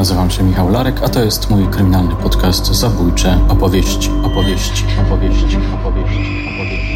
[0.00, 5.58] nazywam się Michał Larek, a to jest mój kryminalny podcast Zabójcze opowieści, opowieści, opowieści, opowieści,
[5.74, 6.90] opowieści.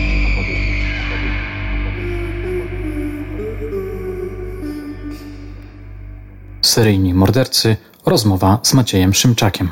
[6.63, 7.77] Seryjni mordercy,
[8.07, 9.69] rozmowa z Maciejem Szymczakiem.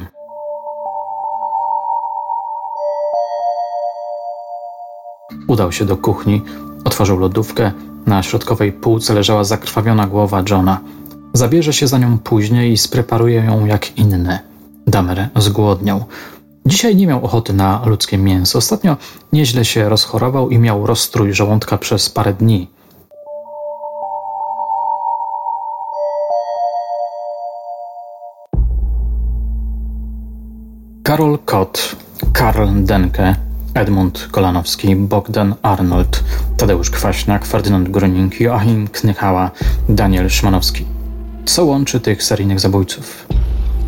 [5.49, 6.43] Udał się do kuchni,
[6.85, 7.73] otworzył lodówkę.
[8.07, 10.81] Na środkowej półce leżała zakrwawiona głowa Johna.
[11.33, 14.41] Zabierze się za nią później i spreparuje ją jak inne.
[14.87, 16.05] Damer zgłodniał.
[16.67, 18.59] Dzisiaj nie miał ochoty na ludzkie mięso.
[18.59, 18.97] Ostatnio
[19.33, 22.69] nieźle się rozchorował i miał rozstrój żołądka przez parę dni.
[31.03, 31.97] Karol Kot,
[32.33, 33.37] Karl Denke,
[33.75, 36.25] Edmund Kolanowski, Bogdan Arnold,
[36.57, 39.51] Tadeusz Kwaśniak, Ferdynand Gruning, Joachim Knychała,
[39.89, 41.02] Daniel Szmanowski.
[41.45, 43.27] Co łączy tych seryjnych zabójców?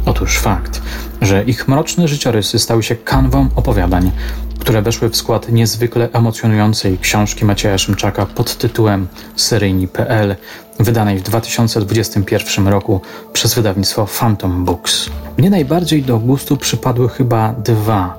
[0.06, 0.82] Otóż fakt,
[1.20, 4.10] że ich mroczne życiorysy stały się kanwą opowiadań,
[4.58, 10.36] które weszły w skład niezwykle emocjonującej książki Macieja Szymczaka pod tytułem Seryjni.pl,
[10.78, 13.00] wydanej w 2021 roku
[13.32, 15.10] przez wydawnictwo Phantom Books.
[15.38, 18.18] Mnie najbardziej do gustu przypadły chyba dwa.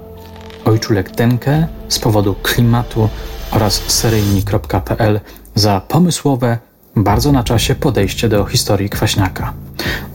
[0.65, 3.09] Ojczulek Denke z powodu klimatu
[3.51, 5.19] oraz seryjni.pl
[5.55, 6.57] za pomysłowe,
[6.95, 9.53] bardzo na czasie podejście do historii kwaśniaka.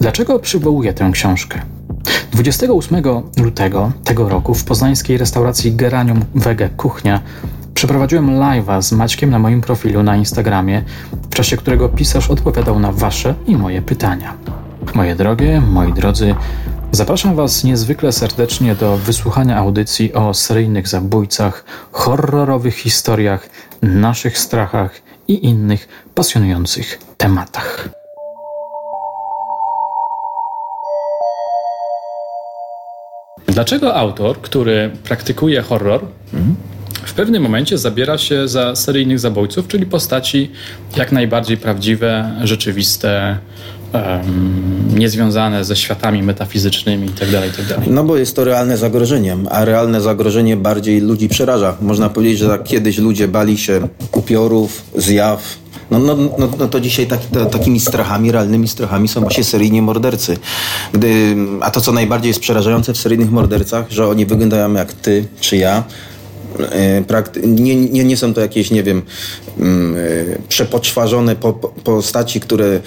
[0.00, 1.62] Dlaczego przywołuję tę książkę?
[2.32, 3.02] 28
[3.36, 7.20] lutego tego roku w poznańskiej restauracji Geranium Wege Kuchnia
[7.74, 10.82] przeprowadziłem live'a z Maćkiem na moim profilu na Instagramie,
[11.30, 14.34] w czasie którego pisarz odpowiadał na wasze i moje pytania.
[14.94, 16.34] Moje drogie, moi drodzy,
[16.92, 23.48] zapraszam was niezwykle serdecznie do wysłuchania audycji o seryjnych zabójcach, horrorowych historiach,
[23.82, 27.88] naszych strachach i innych pasjonujących tematach.
[33.46, 36.06] Dlaczego autor, który praktykuje horror,
[37.04, 40.50] w pewnym momencie zabiera się za seryjnych zabójców, czyli postaci
[40.96, 43.38] jak najbardziej prawdziwe, rzeczywiste,
[43.92, 47.78] um, niezwiązane ze światami metafizycznymi itd., itd.
[47.86, 51.76] No bo jest to realne zagrożenie, a realne zagrożenie bardziej ludzi przeraża.
[51.80, 55.58] Można powiedzieć, że tak kiedyś ludzie bali się upiorów, zjaw,
[55.90, 59.82] no, no, no, no to dzisiaj tak, to, takimi strachami, realnymi strachami są właśnie seryjni
[59.82, 60.36] mordercy.
[60.92, 65.24] Gdy, a to, co najbardziej jest przerażające w seryjnych mordercach, że oni wyglądają jak ty
[65.40, 65.84] czy ja,
[67.44, 69.02] nie, nie, nie są to jakieś, nie wiem,
[70.48, 71.36] przepoczwarzone
[71.84, 72.80] postaci, które,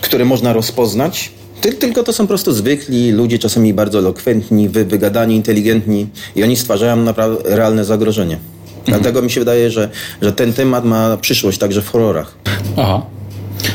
[0.00, 1.30] które można rozpoznać.
[1.78, 6.96] Tylko to są po prostu zwykli ludzie, czasami bardzo elokwentni, wygadani, inteligentni i oni stwarzają
[6.96, 8.38] naprawdę realne zagrożenie.
[8.78, 9.02] Mhm.
[9.02, 9.88] Dlatego mi się wydaje, że,
[10.22, 12.34] że ten temat ma przyszłość także w horrorach.
[12.76, 13.02] Aha.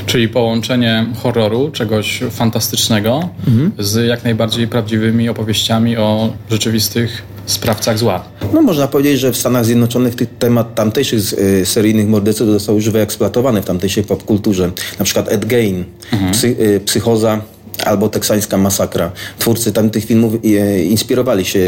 [0.05, 3.71] Czyli połączenie horroru, czegoś fantastycznego, mhm.
[3.79, 8.23] z jak najbardziej prawdziwymi opowieściami o rzeczywistych sprawcach zła.
[8.53, 13.61] No można powiedzieć, że w Stanach Zjednoczonych temat tamtejszych y, seryjnych morderców został już wyeksploatowany
[13.61, 14.71] w tamtejszej popkulturze.
[14.99, 16.31] Na przykład Ed Gein, mhm.
[16.31, 17.41] psy, y, Psychoza,
[17.85, 19.11] albo teksańska masakra.
[19.39, 21.59] Twórcy tamtych filmów e, inspirowali się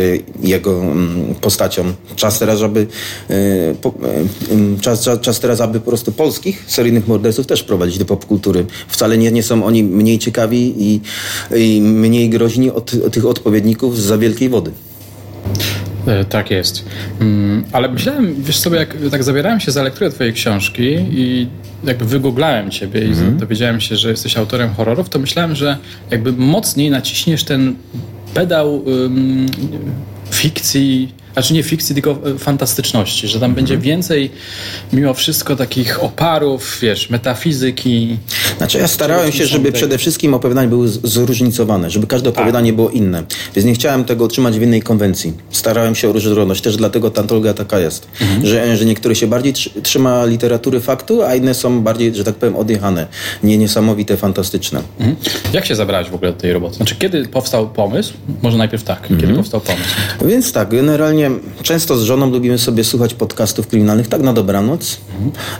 [0.41, 1.93] jego mm, postacią.
[2.15, 2.87] Czas teraz, aby
[3.29, 3.75] e, e,
[4.81, 8.65] czas, czas, czas teraz, aby po prostu polskich seryjnych morderców też prowadzić do popkultury.
[8.87, 11.01] Wcale nie, nie są oni mniej ciekawi i,
[11.55, 14.71] i mniej groźni od, od tych odpowiedników za wielkiej wody.
[16.29, 16.85] Tak jest.
[17.21, 21.47] Mm, ale myślałem, wiesz sobie, jak tak zabierałem się za lekturę twojej książki i
[21.83, 23.37] jakby wygooglałem ciebie i mm.
[23.37, 25.77] dowiedziałem się, że jesteś autorem horrorów, to myślałem, że
[26.11, 27.75] jakby mocniej naciśniesz ten
[28.33, 29.45] pedał um,
[30.31, 33.55] fikcji znaczy nie fikcji, tylko e, fantastyczności, że tam mhm.
[33.55, 34.31] będzie więcej
[34.93, 38.17] mimo wszystko takich oparów, wiesz, metafizyki.
[38.57, 42.37] Znaczy ja starałem się, żeby przede wszystkim opowiadania były zróżnicowane, żeby każde tak.
[42.37, 43.23] opowiadanie było inne.
[43.55, 45.33] Więc nie chciałem tego trzymać w innej konwencji.
[45.49, 46.61] Starałem się o różnorodność.
[46.61, 48.45] Też dlatego ta antologia taka jest, mhm.
[48.45, 49.53] że, że niektóre się bardziej
[49.83, 53.07] trzyma literatury faktu, a inne są bardziej, że tak powiem, odjechane.
[53.43, 54.81] Nie niesamowite, fantastyczne.
[54.99, 55.15] Mhm.
[55.53, 56.75] Jak się zabrałeś w ogóle do tej roboty?
[56.75, 58.13] Znaczy kiedy powstał pomysł?
[58.41, 59.01] Może najpierw tak.
[59.01, 59.35] Kiedy mhm.
[59.35, 59.89] powstał pomysł?
[60.25, 61.24] Więc tak, generalnie
[61.61, 64.97] często z żoną lubimy sobie słuchać podcastów kryminalnych tak na dobranoc.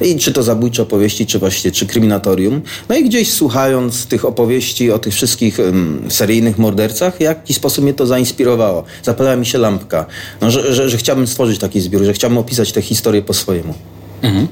[0.02, 2.62] I czy to zabójcze opowieści, czy właśnie, czy kryminatorium.
[2.90, 7.84] No i gdzieś słuchając tych opowieści o tych wszystkich um, seryjnych mordercach, w jakiś sposób
[7.84, 8.84] mnie to zainspirowało.
[9.04, 10.06] Zapalała mi się lampka,
[10.42, 13.74] no, że, że, że chciałbym stworzyć taki zbiór, że chciałbym opisać tę historię po swojemu.
[14.22, 14.48] Mhm.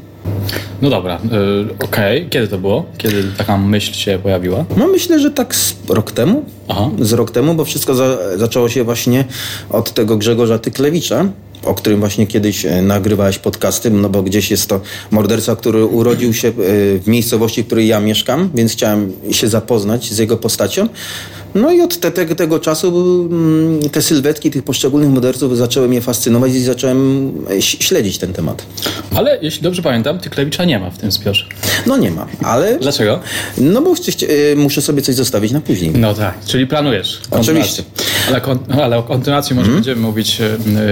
[0.81, 2.18] No dobra, yy, okej.
[2.18, 2.30] Okay.
[2.30, 2.86] Kiedy to było?
[2.98, 4.66] Kiedy taka myśl się pojawiła?
[4.78, 6.45] No myślę, że tak z rok temu.
[6.68, 6.90] Aha.
[7.00, 9.25] Z rok temu, bo wszystko za, zaczęło się właśnie
[9.69, 11.25] od tego Grzegorza Tyklewicza,
[11.66, 14.81] o którym właśnie kiedyś e, nagrywałeś podcasty, no bo gdzieś jest to
[15.12, 16.51] morderca, który urodził się e,
[17.00, 20.88] w miejscowości, w której ja mieszkam, więc chciałem się zapoznać z jego postacią.
[21.55, 22.88] No i od te, te, tego czasu
[23.31, 28.65] mm, te sylwetki tych poszczególnych morderców zaczęły mnie fascynować i zacząłem e, śledzić ten temat.
[29.15, 31.45] Ale jeśli dobrze pamiętam, Tyklewicza nie ma w tym zbiorze.
[31.88, 32.79] No nie ma, ale...
[32.79, 33.19] Dlaczego?
[33.57, 33.95] No bo
[34.55, 35.91] muszę sobie coś zostawić na później.
[35.91, 37.21] No tak, czyli planujesz.
[37.31, 37.83] Oczywiście.
[38.27, 38.41] Ale,
[38.83, 39.77] ale o kontynuacji może mm.
[39.77, 40.41] będziemy mówić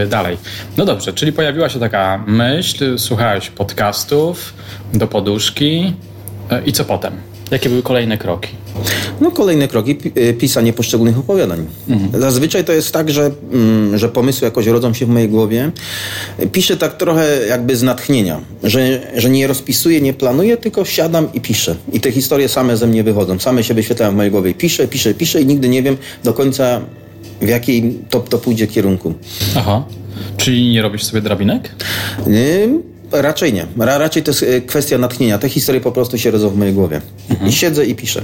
[0.09, 0.37] dalej.
[0.77, 4.53] No dobrze, czyli pojawiła się taka myśl, słuchałeś podcastów
[4.93, 5.93] do poduszki
[6.49, 7.13] e, i co potem?
[7.51, 8.49] Jakie były kolejne kroki?
[9.21, 11.65] No kolejne kroki, e, pisanie poszczególnych opowiadań.
[11.89, 12.21] Mhm.
[12.21, 15.71] Zazwyczaj to jest tak, że, mm, że pomysły jakoś rodzą się w mojej głowie.
[16.51, 21.41] Piszę tak trochę jakby z natchnienia, że, że nie rozpisuję, nie planuję, tylko siadam i
[21.41, 21.75] piszę.
[21.93, 24.53] I te historie same ze mnie wychodzą, same się wyświetlają w mojej głowie.
[24.53, 26.81] Piszę, piszę, piszę i nigdy nie wiem do końca
[27.41, 29.13] w jakiej to, to pójdzie kierunku.
[29.55, 29.83] Aha.
[30.37, 31.75] Czyli nie robisz sobie drabinek?
[33.11, 33.65] Raczej nie.
[33.77, 35.37] Raczej to jest e, kwestia natchnienia.
[35.37, 37.01] Te historie po prostu się rodzą w mojej głowie.
[37.29, 37.49] Mhm.
[37.49, 38.21] I siedzę i piszę.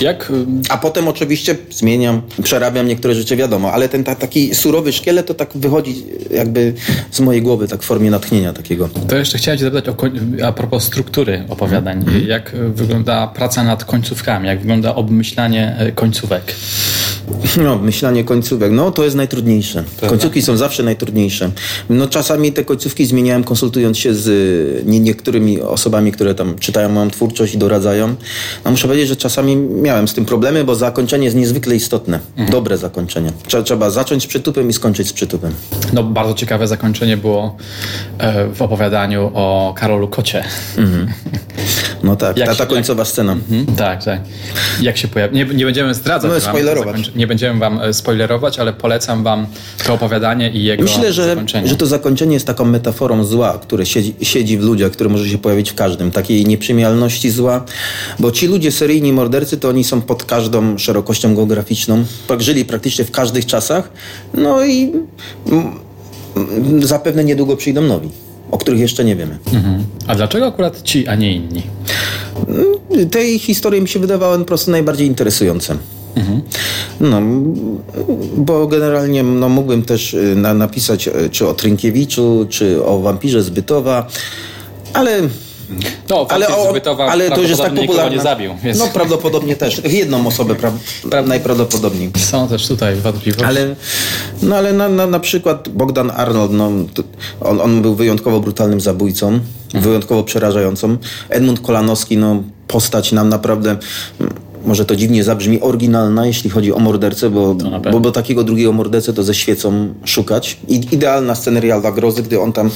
[0.00, 0.32] Jak?
[0.68, 5.34] A potem oczywiście zmieniam, przerabiam niektóre rzeczy, wiadomo, ale ten ta, taki surowy szkielet to
[5.34, 6.74] tak wychodzi jakby
[7.10, 8.88] z mojej głowy, tak w formie natchnienia takiego.
[9.08, 9.96] To jeszcze chciałem Cię zapytać o,
[10.46, 11.98] a propos struktury opowiadań.
[11.98, 12.26] Mhm.
[12.26, 14.46] Jak wygląda praca nad końcówkami?
[14.46, 16.54] Jak wygląda obmyślanie e, końcówek?
[17.64, 19.84] No, myślanie końcówek, no to jest najtrudniejsze.
[20.08, 21.50] Końcówki są zawsze najtrudniejsze.
[21.90, 27.10] No czasami te końcówki zmieniałem konsultując się z nie, niektórymi osobami, które tam czytają moją
[27.10, 28.14] twórczość i doradzają.
[28.64, 32.18] No muszę powiedzieć, że czasami miałem z tym problemy, bo zakończenie jest niezwykle istotne.
[32.30, 32.50] Mhm.
[32.50, 33.32] Dobre zakończenie.
[33.46, 35.52] Trzeba, trzeba zacząć z przytupem i skończyć z przytupem.
[35.92, 37.56] No bardzo ciekawe zakończenie było
[38.18, 40.44] e, w opowiadaniu o Karolu Kocie.
[40.76, 41.08] Mhm.
[42.02, 43.32] No tak, ta, ta końcowa jak, scena.
[43.32, 44.20] Mhm, tak, tak.
[44.80, 45.36] Jak się pojawi...
[45.36, 46.30] Nie, nie będziemy zdradzać.
[46.30, 47.14] No, spoilerować.
[47.14, 49.46] Nie będziemy wam e, spoilerować, ale polecam wam
[49.86, 51.68] to opowiadanie i jego Myślę, że, zakończenie.
[51.68, 55.38] że to zakończenie jest taką metaforą zła, które siedzi, siedzi w ludziach, które może się
[55.38, 56.10] pojawić w każdym.
[56.10, 57.64] Takiej nieprzymialności zła,
[58.18, 62.04] bo ci ludzie, seryjni mordercy, to oni są pod każdą szerokością geograficzną.
[62.28, 63.90] Tak żyli praktycznie w każdych czasach.
[64.34, 64.92] No i
[66.82, 69.38] zapewne niedługo przyjdą nowi o których jeszcze nie wiemy.
[69.52, 69.84] Mhm.
[70.06, 71.62] A dlaczego akurat ci, a nie inni?
[73.10, 75.76] Tej historie mi się wydawały po prostu najbardziej interesujące.
[76.16, 76.42] Mhm.
[77.00, 77.20] No,
[78.36, 83.42] bo generalnie no, mógłbym też y, na, napisać y, czy o Trynkiewiczu, czy o wampirze
[83.42, 84.06] z Bytowa,
[84.92, 85.20] ale
[86.08, 86.74] no, ale, o,
[87.08, 88.22] ale to już jest tak popularne.
[88.22, 88.54] zabił.
[88.62, 88.78] Więc...
[88.78, 89.80] No prawdopodobnie też.
[89.84, 90.72] Jedną osobę pra,
[91.10, 92.10] pra, najprawdopodobniej.
[92.16, 93.44] Są też tutaj wątpliwości.
[93.44, 93.76] Ale,
[94.42, 96.70] no ale na, na, na przykład Bogdan Arnold, no,
[97.40, 99.84] on, on był wyjątkowo brutalnym zabójcą, mhm.
[99.84, 100.96] wyjątkowo przerażającą.
[101.28, 103.76] Edmund Kolanowski, no postać nam naprawdę
[104.64, 107.54] może to dziwnie zabrzmi, oryginalna, jeśli chodzi o mordercę, bo,
[107.92, 110.58] bo, bo takiego drugiego mordercę to ze świecą szukać.
[110.68, 112.70] I, idealna sceneria Grozy, gdy on tam e,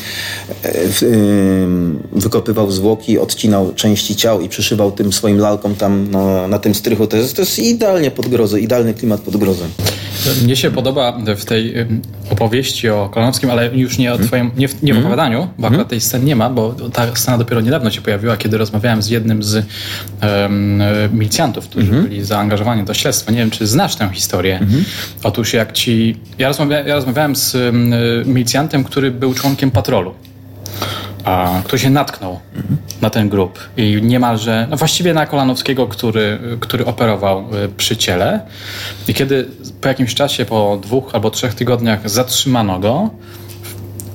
[0.73, 6.59] w, e, wykopywał zwłoki, odcinał części ciał i przyszywał tym swoim lalkom tam no, na
[6.59, 7.07] tym strychu.
[7.07, 9.65] To jest, to jest idealnie pod grozę, idealny klimat pod grozę.
[10.45, 11.75] Mnie się podoba w tej
[12.31, 14.29] opowieści o Kolanowskim, ale już nie o mhm.
[14.29, 15.07] twoim, nie w, nie w mhm.
[15.07, 15.89] opowiadaniu, bo akurat mhm.
[15.89, 19.43] tej sceny nie ma, bo ta scena dopiero niedawno się pojawiła, kiedy rozmawiałem z jednym
[19.43, 20.83] z um,
[21.13, 23.33] milicjantów, którzy byli zaangażowani do śledztwa.
[23.33, 24.61] Nie wiem, czy znasz tę historię.
[25.23, 26.17] Otóż jak ci...
[26.39, 27.95] Ja, rozmawia, ja rozmawiałem z um,
[28.27, 30.15] milicjantem, który był członkiem patrolu
[31.25, 32.41] a, który się natknął
[33.01, 38.41] na ten grup i niemalże, no właściwie na Kolanowskiego, który, który operował y, przy ciele.
[39.09, 39.49] I kiedy
[39.81, 43.11] po jakimś czasie, po dwóch albo trzech tygodniach zatrzymano go,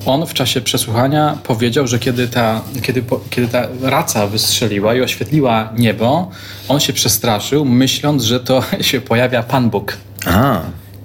[0.06, 5.72] on w czasie przesłuchania powiedział, że kiedy ta, kiedy, kiedy ta raca wystrzeliła i oświetliła
[5.76, 6.30] niebo,
[6.68, 9.96] on się przestraszył, myśląc, że to się pojawia Pan Bóg.
[10.26, 10.60] A.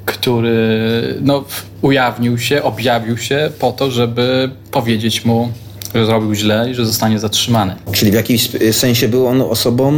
[0.06, 1.44] Który no,
[1.82, 5.52] ujawnił się, objawił się po to, żeby powiedzieć mu
[5.94, 7.76] zrobił źle i że zostanie zatrzymany.
[7.92, 9.94] Czyli w jakimś sensie był on osobą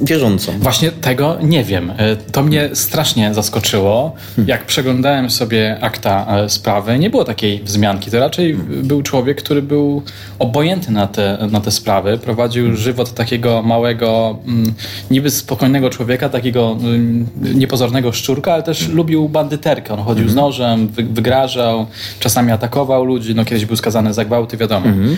[0.00, 0.52] wierzącą.
[0.58, 1.92] Właśnie tego nie wiem.
[1.96, 4.14] E, to mnie strasznie zaskoczyło.
[4.36, 4.48] Hmm.
[4.48, 8.10] Jak przeglądałem sobie akta e, sprawy, nie było takiej wzmianki.
[8.10, 10.02] To raczej był człowiek, który był
[10.38, 12.18] obojętny na te, na te sprawy.
[12.18, 14.74] Prowadził żywot takiego małego, mm,
[15.10, 19.94] niby spokojnego człowieka, takiego mm, niepozornego szczurka, ale też lubił bandyterkę.
[19.94, 20.44] On chodził z hmm.
[20.44, 21.86] nożem, wygrażał,
[22.20, 23.34] czasami atakował ludzi.
[23.34, 24.86] No kiedyś był skazany za gwałty, wiadomo.
[24.86, 25.16] Hmm.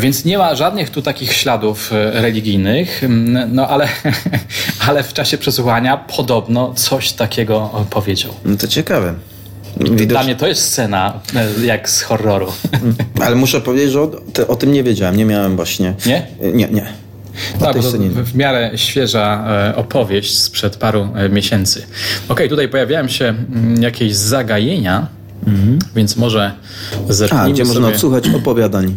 [0.00, 3.02] Więc nie ma żadnych tu takich śladów e, religijnych,
[3.48, 3.88] no ale,
[4.88, 8.32] ale w czasie przesłuchania podobno coś takiego powiedział.
[8.44, 9.14] No to ciekawe.
[10.06, 12.52] Dla mnie to jest scena e, jak z horroru.
[13.24, 14.10] Ale muszę powiedzieć, że o,
[14.48, 15.94] o tym nie wiedziałem, nie miałem właśnie.
[16.06, 16.26] Nie?
[16.40, 16.86] Nie, nie.
[17.60, 17.90] Tak, bo
[18.24, 21.78] w miarę świeża e, opowieść sprzed paru miesięcy.
[21.80, 21.88] Okej,
[22.28, 25.06] okay, tutaj pojawiają się mm, jakieś zagajenia
[25.94, 26.52] więc może
[27.08, 27.94] A, zerknijmy gdzie można sobie...
[27.94, 28.96] odsłuchać opowiadań.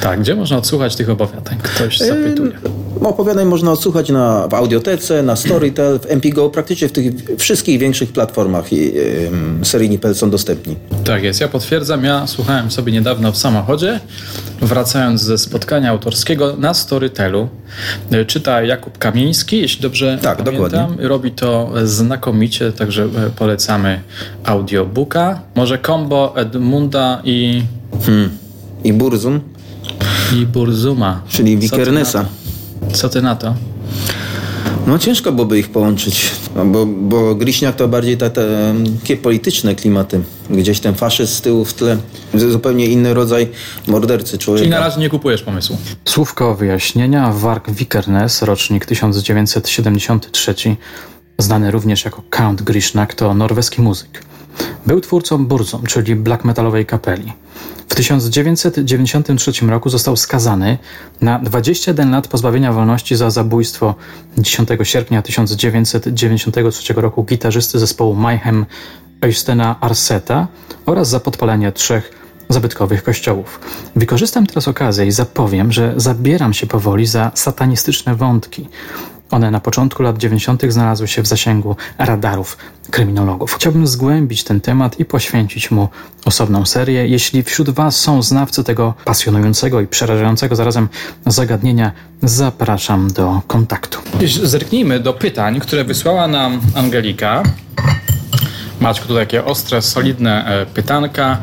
[0.00, 1.56] Tak, gdzie można odsłuchać tych opowiadań?
[1.62, 2.52] Ktoś zapytuje.
[3.00, 8.12] Opowiadań można odsłuchać na, w audiotece, na Storytel, w MPGO, praktycznie w tych wszystkich większych
[8.12, 8.92] platformach i,
[9.26, 10.76] ym, seryjni.pl są dostępni.
[11.04, 12.04] Tak jest, ja potwierdzam.
[12.04, 14.00] Ja słuchałem sobie niedawno w samochodzie,
[14.60, 17.48] wracając ze spotkania autorskiego na Storytelu.
[18.10, 20.54] E, Czyta Jakub Kamieński, jeśli dobrze Tak, pamiętam.
[20.70, 21.08] dokładnie.
[21.08, 24.00] Robi to znakomicie, także e, polecamy
[24.44, 25.40] audiobooka.
[25.54, 27.62] Może kombo Edmunda i,
[28.84, 29.40] I Burzum,
[30.34, 31.22] i Burzuma.
[31.28, 32.22] czyli Wikernesa.
[32.22, 32.28] na
[32.88, 32.96] to?
[32.96, 33.54] Co ty na to?
[34.86, 36.30] No ciężko byłoby ich połączyć,
[36.64, 40.22] bo, bo Griśniak to bardziej te, te takie polityczne klimaty.
[40.50, 41.96] Gdzieś ten faszyzm z tyłu w tle,
[42.34, 43.48] zupełnie inny rodzaj
[43.86, 44.62] mordercy człowieka.
[44.62, 45.78] Czyli na razie nie kupujesz pomysłu.
[46.04, 47.32] Słówko wyjaśnienia.
[47.32, 50.54] Wark Vikernes, rocznik 1973,
[51.38, 54.22] znany również jako Count Grishnak, to norweski muzyk.
[54.86, 57.32] Był twórcą Burzum, czyli black metalowej kapeli.
[57.88, 60.78] W 1993 roku został skazany
[61.20, 63.94] na 21 lat pozbawienia wolności za zabójstwo
[64.38, 68.66] 10 sierpnia 1993 roku gitarzysty zespołu Mayhem
[69.20, 70.46] Øystena Arseta
[70.86, 72.10] oraz za podpalenie trzech
[72.48, 73.60] zabytkowych kościołów.
[73.96, 78.68] Wykorzystam teraz okazję i zapowiem, że zabieram się powoli za satanistyczne wątki.
[79.36, 80.62] One na początku lat 90.
[80.68, 82.56] znalazły się w zasięgu radarów
[82.90, 83.54] kryminologów.
[83.54, 85.88] Chciałbym zgłębić ten temat i poświęcić mu
[86.24, 87.08] osobną serię.
[87.08, 90.88] Jeśli wśród Was są znawcy tego pasjonującego i przerażającego zarazem
[91.26, 93.98] zagadnienia, zapraszam do kontaktu.
[94.42, 97.42] Zerknijmy do pytań, które wysłała nam Angelika.
[98.80, 101.38] Maćku, tu takie ostre, solidne e, pytanka.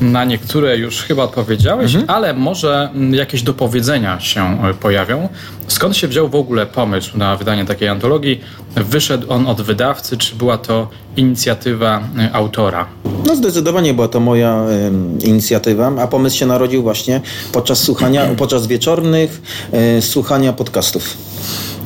[0.00, 5.28] Na niektóre już chyba odpowiedziałeś, ale może jakieś dopowiedzenia się e, pojawią.
[5.68, 8.40] Skąd się wziął w ogóle pomysł na wydanie takiej antologii?
[8.76, 12.86] Wyszedł on od wydawcy, czy była to inicjatywa e, autora?
[13.26, 17.20] No zdecydowanie była to moja em, inicjatywa, a pomysł się narodził właśnie
[17.52, 19.42] podczas słuchania, podczas wieczornych
[19.72, 21.16] e, słuchania podcastów.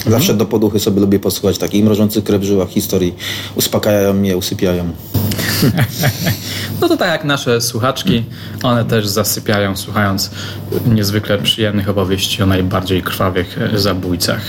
[0.06, 3.14] Zawsze do poduchy sobie lubię posłuchać takich mrożących krew w żyłach historii.
[3.54, 4.92] Uspokajają mnie, usypiają.
[6.80, 8.24] No to tak jak nasze słuchaczki,
[8.62, 10.30] one też zasypiają słuchając
[10.86, 14.40] niezwykle przyjemnych opowieści o najbardziej krwawych e, zabójcach.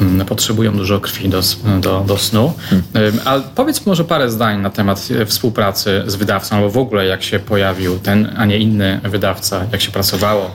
[0.00, 1.40] Mm, Potrzebują dużo krwi do,
[1.80, 2.52] do, do snu.
[2.72, 7.06] Ym, Ale powiedz może parę zdań na temat e, współpracy z wydawcą, albo w ogóle
[7.06, 10.50] jak się pojawił ten, a nie inny wydawca, jak się pracowało.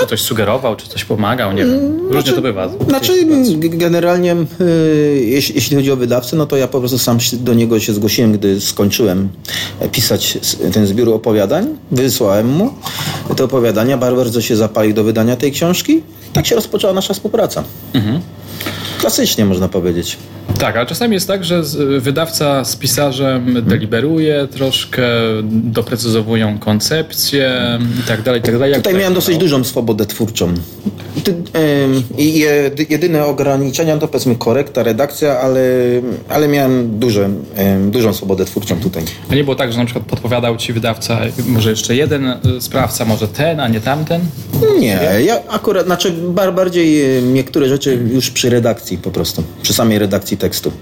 [0.00, 2.08] Czy coś sugerował, czy coś pomagał, nie wiem.
[2.10, 2.68] Różnie to bywa.
[2.88, 3.12] Znaczy,
[3.58, 7.80] generalnie, y, jeśli, jeśli chodzi o wydawcę, no to ja po prostu sam do niego
[7.80, 9.28] się zgłosiłem, gdy skończyłem
[9.80, 10.38] e, pisać
[10.72, 11.66] ten zbiór opowiadań.
[11.90, 12.74] Wysłałem mu
[13.36, 13.98] te opowiadania.
[13.98, 16.02] Bardzo się zapalił do wydania tej książki.
[16.32, 17.64] Tak się rozpoczęła nasza współpraca.
[19.00, 20.16] Klasycznie można powiedzieć.
[20.58, 21.62] Tak, ale czasami jest tak, że
[21.98, 25.02] wydawca z pisarzem deliberuje troszkę,
[25.42, 28.74] doprecyzowują koncepcję i tak dalej, i tak dalej.
[28.74, 29.58] Tutaj to miałem dosyć wyglądało?
[29.58, 30.54] dużą swobodę twórczą.
[31.24, 35.60] Ty, em, I jedy- jedyne ograniczenia to powiedzmy korekta, redakcja, ale,
[36.28, 37.30] ale miałem duże,
[37.90, 39.02] dużą swobodę twórczą tutaj.
[39.30, 43.04] A nie było tak, że na przykład podpowiadał ci wydawca, może jeszcze jeden y, sprawca,
[43.04, 44.20] może ten, a nie tamten?
[44.80, 49.98] Nie, ja akurat, znaczy bar, bardziej niektóre rzeczy już przy redakcji po prostu, przy samej
[49.98, 50.72] redakcji tekstu.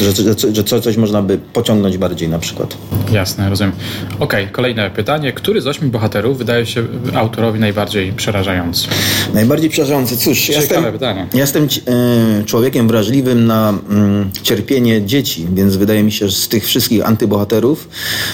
[0.00, 2.76] Że, że, że co, coś można by pociągnąć bardziej na przykład.
[3.12, 3.72] Jasne, rozumiem.
[4.18, 5.32] Okej, kolejne pytanie.
[5.32, 6.84] Który z ośmiu bohaterów wydaje się
[7.14, 8.88] autorowi najbardziej przerażający?
[9.34, 11.26] Najbardziej przerażający, cóż, Ciekawe jestem, pytanie.
[11.34, 16.48] ja jestem e, człowiekiem wrażliwym na mm, cierpienie dzieci, więc wydaje mi się, że z
[16.48, 17.88] tych wszystkich antybohaterów,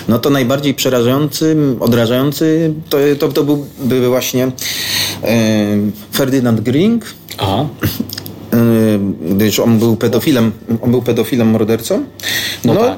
[0.09, 4.51] no to najbardziej przerażający, odrażający to, to, to byłby właśnie e,
[6.13, 7.05] Ferdynand Gring,
[7.39, 7.67] Aha.
[8.53, 10.53] Yy, gdyż on był pedofilem,
[10.83, 12.05] on był pedofilem, mordercą.
[12.65, 12.97] No, No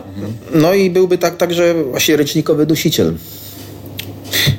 [0.54, 0.78] no, tak.
[0.78, 3.14] i byłby tak, także właśnie ręcznikowy dusiciel.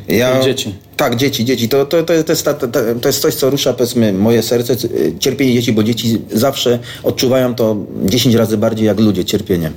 [0.07, 0.75] Ja, Dzieci.
[0.97, 1.69] Tak, dzieci, dzieci.
[1.69, 2.67] To, to, to, to, jest, ta- ta-
[3.01, 4.75] to jest coś, co rusza powiedzmy moje serce,
[5.19, 9.71] cierpienie dzieci, bo dzieci zawsze odczuwają to 10 razy bardziej jak ludzie, cierpienie.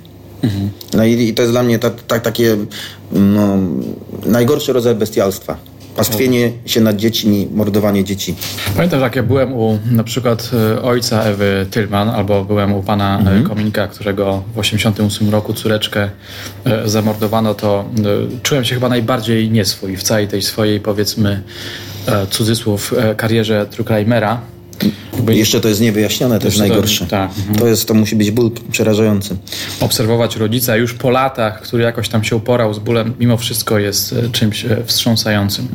[0.95, 2.57] No i, i to jest dla mnie ta, ta, takie
[3.13, 3.57] no,
[4.27, 5.57] najgorszy rodzaj bestialstwa.
[5.97, 8.35] Pastwienie się nad dziećmi, mordowanie dzieci.
[8.77, 13.21] Pamiętam, jak ja byłem u na przykład e, ojca Ewy Tylman, albo byłem u pana
[13.21, 16.11] e, Kominka, którego w 88 roku córeczkę
[16.65, 17.85] e, zamordowano, to
[18.43, 21.43] czułem się chyba najbardziej nieswój w całej tej swojej, powiedzmy,
[22.31, 24.54] cudzysłów, karierze Truckreimera.
[25.29, 27.07] Jeszcze to jest niewyjaśnione, to jest Jeszcze to- najgorsze.
[27.07, 27.59] tak, mhm.
[27.59, 29.37] To, jest, to musi być ból przerażający.
[29.81, 34.13] obserwować rodzica już po latach, który jakoś tam się uporał z bólem, mimo wszystko jest
[34.13, 35.69] e, czymś e, wstrząsającym.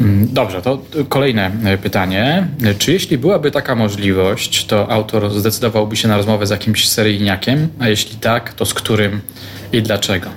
[0.00, 2.46] Mm, Dobrze, to kolejne e, pytanie.
[2.78, 7.68] Czy jeśli byłaby taka możliwość, to autor zdecydowałby się na rozmowę z jakimś seryjniakiem?
[7.78, 9.20] A jeśli tak, to z którym
[9.72, 10.28] i dlaczego?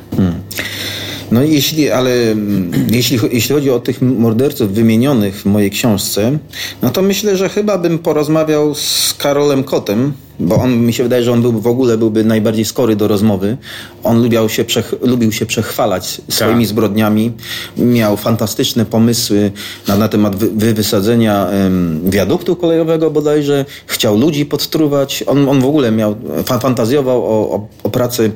[1.31, 6.37] No jeśli, ale mm, jeśli, jeśli chodzi o tych morderców wymienionych w mojej książce,
[6.81, 11.23] no to myślę, że chyba bym porozmawiał z Karolem Kotem, bo on mi się wydaje,
[11.23, 13.57] że on był, w ogóle byłby najbardziej skory do rozmowy.
[14.03, 16.69] On lubiał się, przech, lubił się przechwalać swoimi tak.
[16.69, 17.31] zbrodniami.
[17.77, 19.51] Miał fantastyczne pomysły
[19.87, 23.65] na, na temat wy, wy wysadzenia um, wiaduktu kolejowego bodajże.
[23.85, 25.23] Chciał ludzi podtruwać.
[25.27, 26.15] On, on w ogóle miał,
[26.61, 28.31] fantazjował o, o, o pracy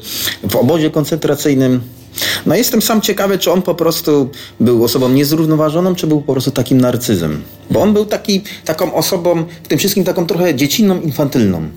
[0.49, 1.81] w obozie koncentracyjnym.
[2.45, 6.51] No jestem sam ciekawy, czy on po prostu był osobą niezrównoważoną, czy był po prostu
[6.51, 7.41] takim narcyzem.
[7.71, 11.69] Bo on był taki, taką osobą, w tym wszystkim taką trochę dziecinną, infantylną.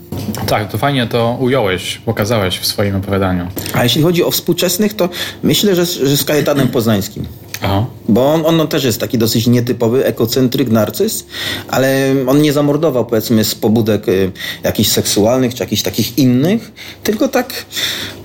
[0.46, 3.48] Tak, to fajnie to ująłeś, pokazałeś w swoim opowiadaniu.
[3.74, 5.08] A jeśli chodzi o współczesnych, to
[5.42, 7.26] myślę, że, że z Kajetanem Poznańskim.
[7.62, 7.86] Aha.
[8.08, 11.26] Bo on, on też jest taki dosyć nietypowy, ekocentryk, narcyz,
[11.68, 17.28] ale on nie zamordował powiedzmy z pobudek y, jakichś seksualnych czy jakichś takich innych, tylko
[17.28, 17.64] tak,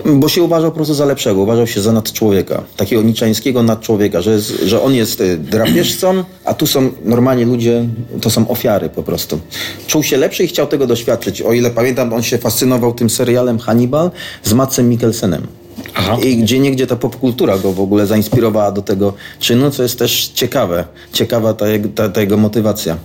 [0.06, 4.42] bo się uważał po prostu za lepszego, uważał się za nadczłowieka, takiego niczańskiego nadczłowieka, że,
[4.42, 7.86] że on jest y, drapieżcą, a tu są normalnie ludzie,
[8.22, 9.40] to są ofiary po prostu.
[9.88, 11.42] Czuł się lepszy i chciał tego doświadczyć.
[11.42, 14.12] O ile pamiętam, on się fascynował tym serialem Hannibal
[14.44, 15.48] z Matsem Mikkelsenem.
[15.98, 16.18] Aha.
[16.24, 20.28] I gdzie niegdzie ta popkultura go w ogóle zainspirowała do tego czynu, co jest też
[20.28, 20.86] ciekawe.
[21.14, 22.98] Ciekawa ta, ta, ta jego motywacja.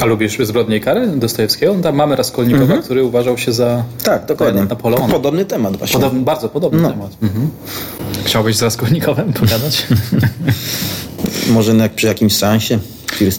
[0.00, 1.74] A lubisz Zbrodnie i Kary Dostojewskiego?
[1.82, 2.82] Tam mamy Raskolnikowa, mhm.
[2.82, 4.64] który uważał się za tak, dokładnie.
[4.64, 5.08] Napoleona.
[5.08, 5.92] Podobny temat właśnie.
[5.92, 6.90] Podobny, bardzo podobny no.
[6.90, 7.16] temat.
[7.22, 7.50] Mhm.
[8.24, 9.86] Chciałbyś z Raskolnikowem pogadać?
[11.54, 12.78] Może jak przy jakimś seansie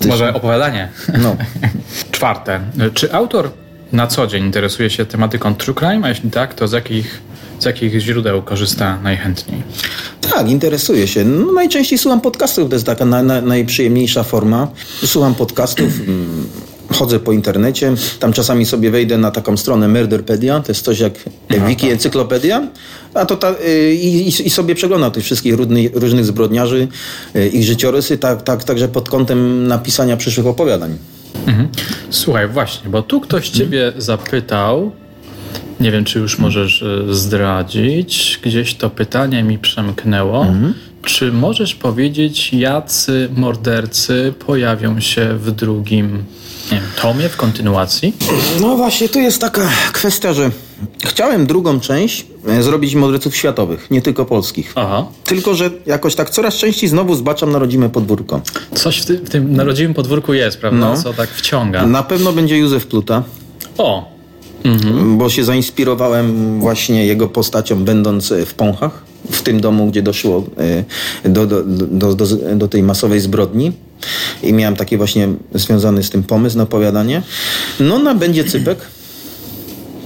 [0.07, 0.89] Może opowiadanie.
[1.23, 1.35] No.
[2.11, 2.59] Czwarte.
[2.93, 3.49] Czy autor
[3.91, 6.01] na co dzień interesuje się tematyką true crime?
[6.03, 7.21] A jeśli tak, to z jakich
[7.59, 9.63] z jakich źródeł korzysta najchętniej?
[10.21, 11.25] Tak, interesuję się.
[11.25, 14.67] No, najczęściej słucham podcastów, to jest taka na, na, najprzyjemniejsza forma.
[15.05, 15.99] Słucham podcastów.
[16.07, 16.47] Mm,
[16.93, 21.13] chodzę po internecie, tam czasami sobie wejdę na taką stronę Murderpedia, to jest coś jak
[21.67, 21.91] wiki tak.
[21.91, 22.67] encyklopedia,
[23.13, 26.87] a to ta, y, i, i, sobie przeglądam tych wszystkich różnych, różnych zbrodniarzy,
[27.35, 30.97] y, ich życiorysy, tak, tak, także pod kątem napisania przyszłych opowiadań.
[31.47, 31.67] Mhm.
[32.09, 34.91] Słuchaj, właśnie, bo tu ktoś ciebie zapytał,
[35.79, 38.39] nie wiem, czy już możesz e, zdradzić.
[38.43, 40.41] Gdzieś to pytanie mi przemknęło.
[40.45, 40.73] Mhm.
[41.01, 46.23] Czy możesz powiedzieć, jacy mordercy pojawią się w drugim
[46.71, 48.13] wiem, tomie, w kontynuacji?
[48.61, 50.51] No właśnie, tu jest taka kwestia, że
[51.05, 54.73] chciałem drugą część e, zrobić morderców światowych, nie tylko polskich.
[54.75, 55.05] Aha.
[55.25, 58.41] Tylko, że jakoś tak coraz częściej znowu zbaczam na rodzime podwórko.
[58.73, 60.79] Coś w, ty, w tym narodzimym podwórku jest, prawda?
[60.79, 61.01] No.
[61.01, 61.85] Co tak wciąga.
[61.85, 63.23] Na pewno będzie Józef Pluta.
[63.77, 64.16] O,
[64.63, 65.17] Mhm.
[65.17, 70.43] Bo się zainspirowałem właśnie jego postacią, będąc w Pąchach, w tym domu, gdzie doszło
[71.23, 73.71] e, do, do, do, do, do tej masowej zbrodni.
[74.43, 77.21] I miałem taki właśnie związany z tym pomysł na opowiadanie.
[77.79, 78.77] No na będzie Cypek.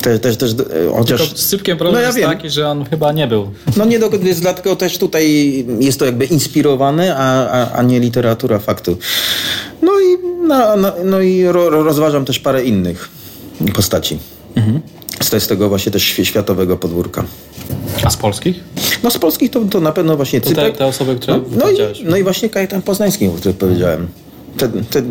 [0.01, 0.55] Też, też, też,
[0.93, 1.21] chociaż...
[1.21, 2.29] Tylko z Cypkiem problem no, ja jest wiem.
[2.29, 3.51] taki, że on chyba nie był.
[3.77, 8.59] No nie, jest, dlatego też tutaj jest to jakby inspirowane, a, a, a nie literatura
[8.59, 8.97] faktu.
[9.81, 13.09] No i, no, no, no i ro, rozważam też parę innych
[13.75, 14.19] postaci.
[14.55, 14.81] Mhm.
[15.21, 17.25] Z tego właśnie też światowego podwórka.
[18.03, 18.63] A z polskich?
[19.03, 20.71] No z polskich to, to na pewno właśnie Cypek.
[20.71, 24.07] Te, te osoby, które no, no, i, no i właśnie Kajetan Poznański, o którym powiedziałem.
[24.57, 25.01] Te, te,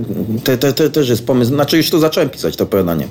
[0.45, 1.55] te, te, te, też jest pomysł.
[1.55, 3.09] Znaczy już tu zacząłem pisać to opowiadanie.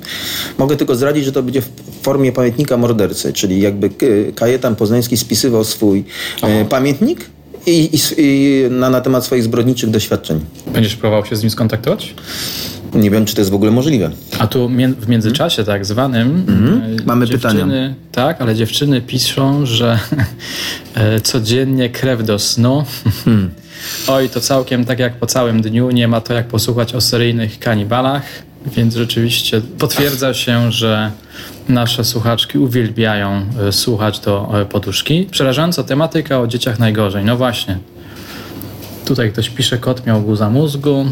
[0.58, 1.68] Mogę tylko zdradzić, że to będzie w
[2.02, 3.90] formie pamiętnika mordercy, czyli jakby
[4.34, 6.04] Kajetan Poznański spisywał swój
[6.42, 7.30] e, pamiętnik
[7.66, 10.40] i, i, na, na temat swoich zbrodniczych doświadczeń.
[10.72, 12.14] Będziesz próbował się z nim skontaktować?
[12.94, 14.10] Nie wiem, czy to jest w ogóle możliwe.
[14.38, 14.68] A tu
[15.00, 16.82] w międzyczasie tak zwanym mhm.
[17.00, 17.66] E, Mamy pytania.
[18.12, 19.98] Tak, ale dziewczyny piszą, że
[20.94, 22.84] e, codziennie krew do snu.
[23.24, 23.50] Hmm.
[24.08, 25.90] Oj, to całkiem tak jak po całym dniu.
[25.90, 28.22] Nie ma to jak posłuchać o seryjnych kanibalach.
[28.66, 31.10] Więc rzeczywiście potwierdza się, że
[31.70, 35.28] nasze słuchaczki uwielbiają e, słuchać do poduszki.
[35.30, 37.24] Przerażająca tematyka o dzieciach najgorzej.
[37.24, 37.78] No właśnie.
[39.04, 41.06] Tutaj ktoś pisze, kot miał guza mózgu.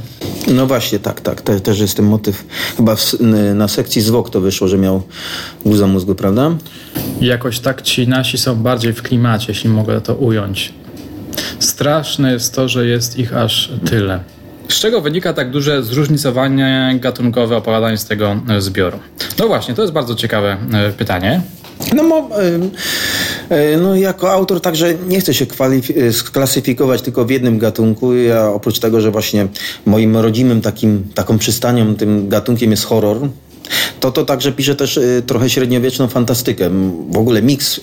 [0.48, 1.42] No właśnie, tak, tak.
[1.42, 2.44] Te, też jest ten motyw.
[2.76, 3.14] Chyba w,
[3.54, 5.02] na sekcji zwłok to wyszło, że miał
[5.64, 6.50] guza mózgu, prawda?
[7.20, 10.72] Jakoś tak ci nasi są bardziej w klimacie, jeśli mogę to ująć.
[11.58, 14.20] Straszne jest to, że jest ich aż tyle.
[14.68, 18.98] Z czego wynika tak duże zróżnicowanie gatunkowe opowiadań z tego e, zbioru?
[19.38, 21.40] No właśnie, to jest bardzo ciekawe e, pytanie.
[21.96, 22.28] No, mo,
[23.82, 25.46] no, jako autor także nie chcę się
[26.12, 28.14] sklasyfikować tylko w jednym gatunku.
[28.14, 29.48] Ja oprócz tego, że właśnie
[29.86, 33.28] moim rodzimym takim, taką przystanią, tym gatunkiem jest horror,
[34.00, 36.70] To to także pisze też y, trochę średniowieczną fantastykę.
[37.10, 37.82] W ogóle miks y,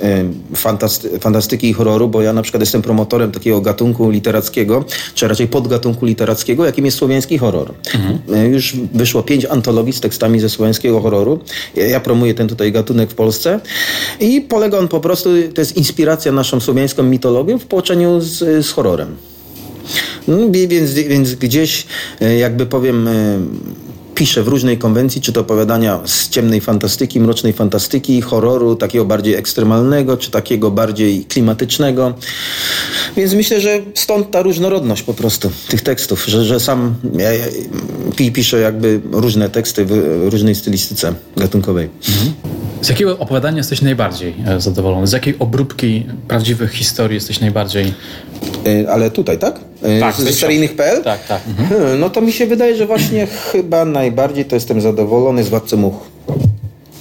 [0.56, 5.48] fantasty, fantastyki i horroru, bo ja na przykład jestem promotorem takiego gatunku literackiego, czy raczej
[5.48, 7.74] podgatunku literackiego, jakim jest słowiański horror.
[7.94, 8.46] Mhm.
[8.46, 11.40] Y, już wyszło pięć antologii z tekstami ze słowiańskiego horroru.
[11.76, 13.60] Ja, ja promuję ten tutaj gatunek w Polsce
[14.20, 18.72] i polega on po prostu, to jest inspiracja naszą słowiańską mitologią w połączeniu z, z
[18.72, 19.16] horrorem.
[20.28, 21.86] No, więc, więc gdzieś,
[22.38, 23.10] jakby powiem,
[24.16, 29.36] pisze w różnej konwencji, czy to opowiadania z ciemnej fantastyki, mrocznej fantastyki, horroru, takiego bardziej
[29.36, 32.14] ekstremalnego, czy takiego bardziej klimatycznego.
[33.18, 37.46] Więc myślę, że stąd ta różnorodność po prostu tych tekstów, że, że sam ja, ja,
[38.34, 41.90] piszę jakby różne teksty w różnej stylistyce gatunkowej.
[42.10, 42.55] Mhm.
[42.82, 45.08] Z jakiego opowiadania jesteś najbardziej e, zadowolony?
[45.08, 47.94] Z jakiej obróbki prawdziwych historii jesteś najbardziej...
[48.66, 49.60] E, ale tutaj, tak?
[49.84, 51.04] E, tak ze seryjnych.pl?
[51.04, 51.42] Tak, tak.
[51.48, 51.70] Mhm.
[51.70, 55.78] Hmm, no to mi się wydaje, że właśnie chyba najbardziej to jestem zadowolony z Władcy
[55.78, 55.96] Much.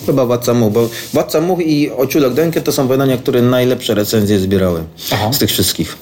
[0.07, 4.39] Chyba Władca Much, bo Władca Much i Ociulek Denke to są wydania, które najlepsze recenzje
[4.39, 4.81] zbierały
[5.13, 5.33] Aha.
[5.33, 5.97] z tych wszystkich.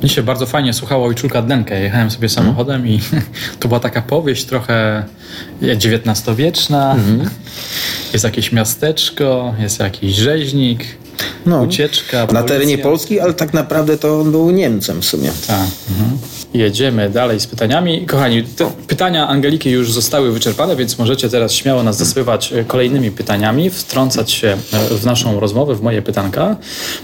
[0.00, 1.80] Mnie się bardzo fajnie słuchało Ojczulka Denkę.
[1.80, 3.00] Jechałem sobie samochodem i
[3.60, 5.04] to była taka powieść trochę
[5.62, 6.92] XIX-wieczna.
[6.92, 7.30] Mhm.
[8.12, 10.84] Jest jakieś miasteczko, jest jakiś rzeźnik,
[11.46, 12.26] no, ucieczka.
[12.26, 12.40] Policja.
[12.40, 15.30] Na terenie Polski, ale tak naprawdę to on był Niemcem w sumie.
[15.46, 15.66] Tak.
[15.90, 16.18] Mhm.
[16.54, 18.06] Jedziemy dalej z pytaniami.
[18.06, 18.44] Kochani,
[18.88, 24.30] pytania Angeliki już zostały wyczerpane, więc możecie teraz śmiało nas zasypywać e, kolejnymi pytaniami, wtrącać
[24.30, 26.56] się e, w naszą rozmowę, w moje pytanka.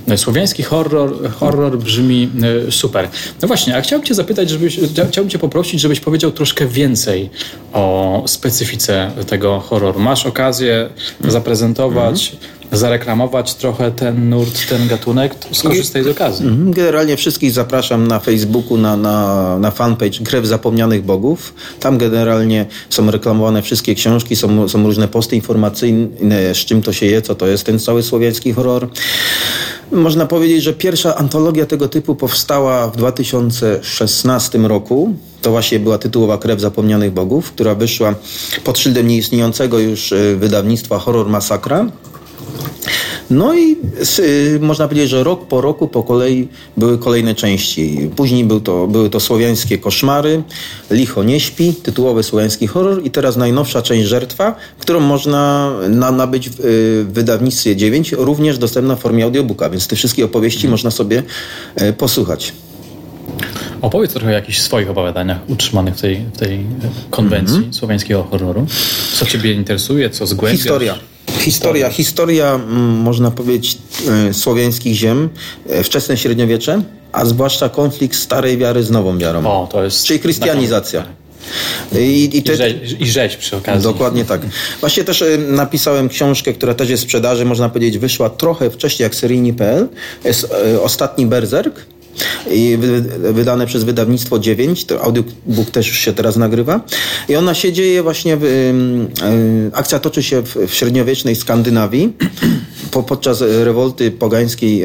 [0.08, 2.30] E, słowiański horror, horror brzmi
[2.70, 3.08] super.
[3.42, 7.30] No właśnie, a chciałbym Cię zapytać, żebyś, chciałbym Cię poprosić, żebyś powiedział troszkę więcej
[7.72, 10.00] o specyfice tego horroru.
[10.00, 10.88] Masz okazję
[11.20, 16.46] zaprezentować mhm zareklamować trochę ten nurt, ten gatunek, skorzystaj z okazji.
[16.46, 16.72] Mhm.
[16.72, 21.54] Generalnie wszystkich zapraszam na Facebooku, na, na, na fanpage Krew Zapomnianych Bogów.
[21.80, 27.06] Tam generalnie są reklamowane wszystkie książki, są, są różne posty informacyjne, z czym to się
[27.06, 28.88] je, co to jest ten cały słowiański horror.
[29.92, 35.14] Można powiedzieć, że pierwsza antologia tego typu powstała w 2016 roku.
[35.42, 38.14] To właśnie była tytułowa Krew Zapomnianych Bogów, która wyszła
[38.64, 41.86] pod szyldem nieistniejącego już e, wydawnictwa Horror Masakra.
[43.30, 43.76] No i
[44.18, 48.10] y, można powiedzieć, że rok po roku po kolei były kolejne części.
[48.16, 50.42] Później był to, były to słowiańskie koszmary,
[50.90, 56.50] Licho nie śpi, tytułowy słowiański horror i teraz najnowsza część Żertwa, którą można na, nabyć
[56.50, 60.70] w, y, wydawnictwie 9, również dostępna w formie audiobooka, więc te wszystkie opowieści hmm.
[60.70, 61.22] można sobie
[61.82, 62.52] y, posłuchać.
[63.82, 66.66] Opowiedz trochę o jakichś swoich opowiadaniach utrzymanych w tej, w tej
[67.10, 67.74] konwencji mm -hmm.
[67.74, 68.66] słowiańskiego horroru.
[69.14, 70.60] Co Ciebie interesuje, co zgłębiasz?
[70.60, 70.98] Historia.
[71.38, 73.78] Historia, historia, mm, można powiedzieć,
[74.28, 75.28] e, słowiańskich ziem,
[75.68, 79.46] e, wczesne średniowiecze, a zwłaszcza konflikt starej wiary z nową wiarą.
[79.46, 81.04] O, to jest Czyli chrystianizacja.
[81.92, 83.82] I, i, te, I, rzeź, I rzeź przy okazji.
[83.82, 84.40] Dokładnie tak.
[84.80, 89.04] Właśnie też e, napisałem książkę, która też jest w sprzedaży, można powiedzieć, wyszła trochę wcześniej
[89.04, 89.88] jak seryjni.pl.
[90.24, 91.80] Jest Ostatni Berserk
[92.50, 92.78] i
[93.32, 96.80] wydane przez wydawnictwo 9, to audiobook też już się teraz nagrywa.
[97.28, 102.12] I ona się dzieje właśnie, w, akcja toczy się w, średniowiecznej Skandynawii
[102.90, 104.84] po, podczas rewolty pogańskiej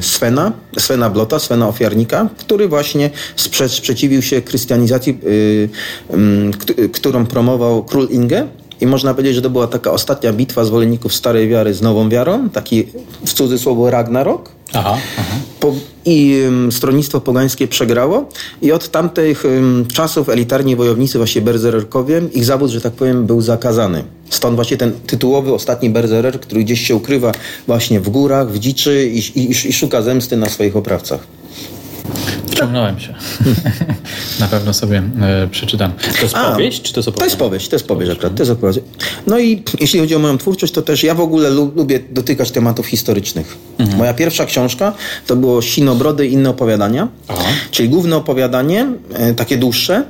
[0.00, 5.18] Svena, Svena Blota, Svena Ofiarnika, który właśnie sprze sprzeciwił się chrystianizacji,
[6.78, 8.46] y, którą promował król Inge.
[8.80, 12.48] I można powiedzieć, że to była taka ostatnia bitwa zwolenników starej wiary z nową wiarą,
[12.48, 12.86] taki
[13.24, 14.50] w cudzysłowie Ragnarok.
[14.72, 15.36] Aha, aha.
[15.60, 15.72] Po,
[16.04, 18.28] I um, stronnictwo pogańskie przegrało
[18.62, 23.40] i od tamtych um, czasów elitarni wojownicy, właśnie berzererkowie, ich zawód, że tak powiem, był
[23.40, 24.04] zakazany.
[24.30, 27.32] Stąd właśnie ten tytułowy ostatni berzerer, który gdzieś się ukrywa
[27.66, 31.26] właśnie w górach, w dziczy i, i, i szuka zemsty na swoich oprawcach.
[32.46, 33.14] Wciągnąłem się.
[34.40, 35.92] Na pewno sobie e, przeczytam.
[36.16, 37.18] To jest A, powieść, czy to jest opowieść?
[37.18, 38.34] To jest powieść, to jest powieść akurat.
[38.34, 38.80] To jest opowieść.
[39.26, 42.86] No i jeśli chodzi o moją twórczość, to też ja w ogóle lubię dotykać tematów
[42.86, 43.56] historycznych.
[43.78, 43.98] Mhm.
[43.98, 44.92] Moja pierwsza książka
[45.26, 47.44] to było Sinobrody i inne opowiadania, Aha.
[47.70, 50.04] czyli główne opowiadanie, e, takie dłuższe,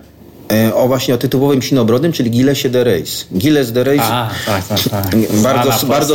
[0.75, 3.27] o właśnie o tytułowym sinobrodym, czyli Gilesie de Reis.
[3.39, 4.03] Giles de Reis.
[4.05, 5.17] A, tak, tak, tak.
[5.43, 6.15] Bardzo, bardzo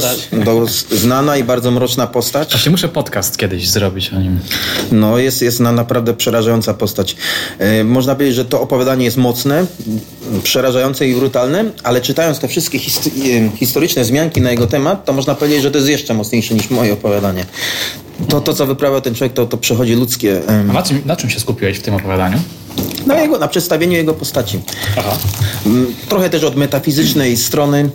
[0.91, 2.49] znana i bardzo mroczna postać.
[2.51, 4.39] Właśnie muszę podcast kiedyś zrobić o nim.
[4.91, 7.15] No, jest, jest na naprawdę przerażająca postać.
[7.59, 9.65] E, można powiedzieć, że to opowiadanie jest mocne,
[10.43, 12.81] przerażające i brutalne, ale czytając te wszystkie e,
[13.57, 16.93] historyczne zmianki na jego temat, to można powiedzieć, że to jest jeszcze mocniejsze niż moje
[16.93, 17.45] opowiadanie.
[18.29, 20.41] To, to co wyprawia ten człowiek, to, to przechodzi ludzkie.
[20.69, 22.37] A na czym, na czym się skupiłeś w tym opowiadaniu?
[23.05, 24.59] Na, jego, na przedstawieniu jego postaci.
[24.97, 25.17] Aha.
[25.65, 27.89] Mm, trochę też od metafizycznej strony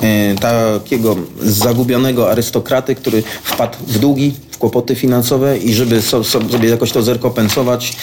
[0.00, 6.48] e, takiego zagubionego arystokraty, który wpadł w długi, w kłopoty finansowe i żeby so, so,
[6.48, 7.96] sobie jakoś to zerkompensować,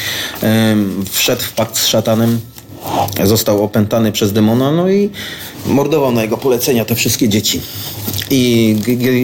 [0.43, 0.75] e,
[1.11, 2.39] wszedł w pakt z szatanem
[3.23, 5.09] Został opętany przez demona, no i
[5.65, 7.61] mordował na jego polecenia te wszystkie dzieci.
[8.29, 8.75] I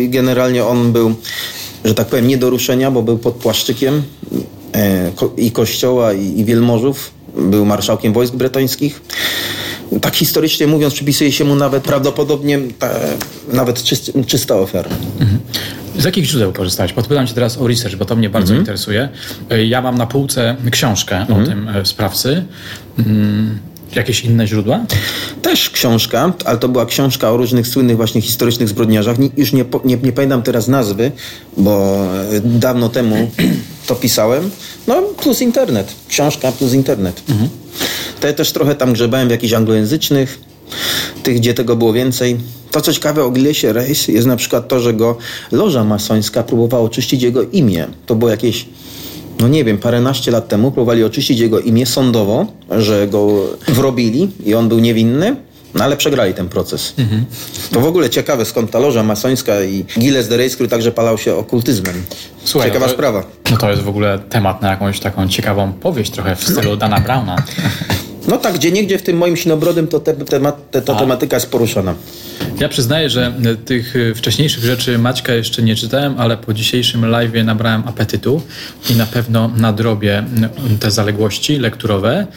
[0.08, 1.16] generalnie on był,
[1.86, 4.04] że tak powiem, nie do ruszenia, bo był pod płaszczykiem
[5.38, 7.12] i kościoła, i wielmożów.
[7.38, 9.02] Był marszałkiem wojsk bretońskich
[10.00, 12.90] tak historycznie mówiąc, przypisuje się mu nawet prawdopodobnie ta,
[13.54, 14.90] nawet czyst, czysta ofiara.
[15.20, 15.40] Mhm.
[15.98, 16.94] Z jakich źródeł korzystałeś?
[16.94, 18.62] Podpytam cię teraz o research, bo to mnie bardzo mhm.
[18.62, 19.10] interesuje.
[19.68, 21.42] Ja mam na półce książkę mhm.
[21.42, 22.44] o tym e, sprawcy.
[23.00, 23.60] Mm,
[23.96, 24.86] jakieś inne źródła?
[25.42, 29.18] Też książka, ale to była książka o różnych słynnych właśnie historycznych zbrodniarzach.
[29.38, 31.12] Już nie, nie, nie pamiętam teraz nazwy,
[31.58, 33.32] bo e, dawno temu
[33.88, 34.52] to pisałem.
[34.88, 35.96] No plus internet.
[36.08, 37.22] Książka plus internet.
[37.30, 37.50] Mhm.
[38.22, 40.40] To ja też trochę tam grzebałem w jakichś anglojęzycznych,
[41.24, 42.38] tych, gdzie tego było więcej.
[42.72, 45.18] To, co ciekawe o Gillesie Reis jest na przykład to, że go
[45.52, 47.88] loża masońska próbowała oczyścić jego imię.
[48.06, 48.66] To było jakieś
[49.40, 54.54] no nie wiem, paręnaście lat temu próbowali oczyścić jego imię sądowo, że go wrobili i
[54.54, 55.36] on był niewinny,
[55.74, 56.94] no ale przegrali ten proces.
[56.98, 57.26] Mhm.
[57.72, 61.18] To w ogóle ciekawe, skąd ta loża masońska i Gilles de Reis, który także palał
[61.18, 62.04] się okultyzmem.
[62.44, 63.24] Słuchaj, Ciekawa to, sprawa.
[63.52, 67.00] No to jest w ogóle temat na jakąś taką ciekawą powieść, trochę w stylu Dana
[67.00, 67.36] Browna.
[68.28, 71.52] No tak, gdzie niegdzie w tym moim sinobrodym to te, temat, te, ta tematyka jest
[71.52, 71.96] poruszana.
[72.60, 73.34] Ja przyznaję, że
[73.66, 78.42] tych wcześniejszych rzeczy Maćka jeszcze nie czytałem, ale po dzisiejszym live nabrałem apetytu
[78.90, 80.24] i na pewno nadrobię
[80.80, 82.28] te zaległości lekturowe.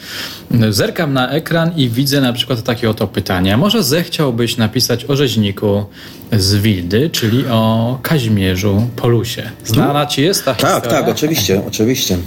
[0.69, 3.57] Zerkam na ekran i widzę na przykład takie oto pytania.
[3.57, 5.85] Może zechciałbyś napisać o rzeźniku
[6.31, 9.51] z Wildy, czyli o Kazimierzu Polusie.
[9.65, 10.97] Znana ci jest ta tak, historia?
[10.97, 12.17] Tak, tak, oczywiście, oczywiście.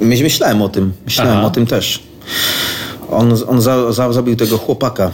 [0.00, 1.46] Myślałem o tym, myślałem Aha.
[1.46, 2.02] o tym też.
[3.12, 5.12] On, on za, za, zabił tego chłopaka,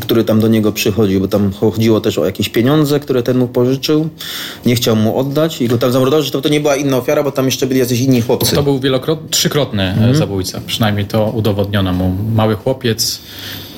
[0.00, 3.48] który tam do niego przychodził, bo tam chodziło też o jakieś pieniądze, które ten mu
[3.48, 4.08] pożyczył.
[4.66, 7.22] Nie chciał mu oddać i go tam zamordował, że to, to nie była inna ofiara,
[7.22, 8.54] bo tam jeszcze byli jacyś inni chłopcy.
[8.54, 10.14] To był wielokrotny, trzykrotny mm.
[10.14, 10.60] zabójca.
[10.66, 12.16] Przynajmniej to udowodniono mu.
[12.34, 13.20] Mały chłopiec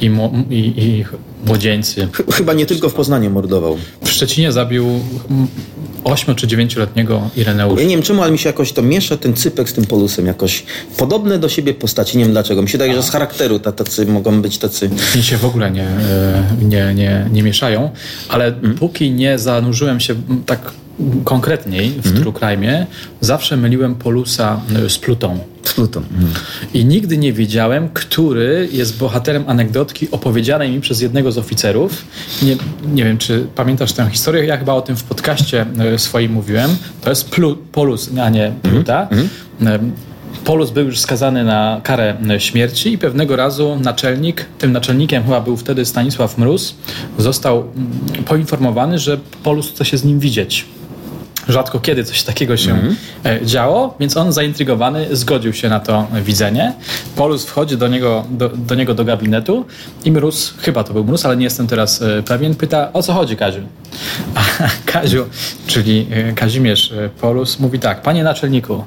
[0.00, 0.10] i,
[0.50, 1.04] i, i
[1.46, 2.08] młodzieńcy.
[2.32, 3.76] Chyba nie tylko w Poznaniu mordował.
[4.04, 5.00] W Szczecinie zabił
[6.04, 7.80] 8 czy 9-letniego Ireneusza.
[7.80, 10.26] Ja nie wiem czemu, ale mi się jakoś to miesza ten cypek z tym polusem.
[10.26, 10.64] Jakoś
[10.96, 12.18] podobne do siebie postaci.
[12.18, 12.62] Nie wiem dlaczego.
[12.62, 14.90] Mi się daje, że z charakteru tacy mogą być tacy.
[15.16, 17.90] Mi się w ogóle nie, e, nie, nie, nie mieszają,
[18.28, 18.74] ale mm.
[18.74, 20.14] póki nie zanurzyłem się
[20.46, 20.72] tak
[21.24, 22.22] konkretniej w mm.
[22.22, 22.86] True Crime,
[23.20, 25.38] zawsze myliłem Polusa e, z Plutą.
[25.62, 26.02] Z Plutą.
[26.18, 26.30] Mm.
[26.74, 32.04] I nigdy nie wiedziałem, który jest bohaterem anegdotki opowiedzianej mi przez jednego z oficerów.
[32.42, 32.56] Nie,
[32.94, 34.44] nie wiem, czy pamiętasz tę historię?
[34.44, 36.76] Ja chyba o tym w podcaście e, swoim mówiłem.
[37.00, 39.08] To jest Plu, Polus, a nie Pluta.
[39.60, 39.92] Mm.
[40.44, 45.56] Polus był już skazany na karę śmierci i pewnego razu naczelnik, tym naczelnikiem chyba był
[45.56, 46.74] wtedy Stanisław Mróz,
[47.18, 50.64] został mm, poinformowany, że Polus chce się z nim widzieć.
[51.48, 53.44] Rzadko kiedy coś takiego się mm -hmm.
[53.46, 56.72] działo, więc on zaintrygowany zgodził się na to widzenie.
[57.16, 59.64] Polus wchodzi do niego do, do niego do gabinetu
[60.04, 63.12] i Mróz, chyba to był Mróz, ale nie jestem teraz e, pewien, pyta o co
[63.12, 63.60] chodzi Kaziu?
[64.34, 64.42] A
[64.92, 65.24] Kaziu,
[65.66, 68.84] czyli e, Kazimierz Polus mówi tak, panie naczelniku,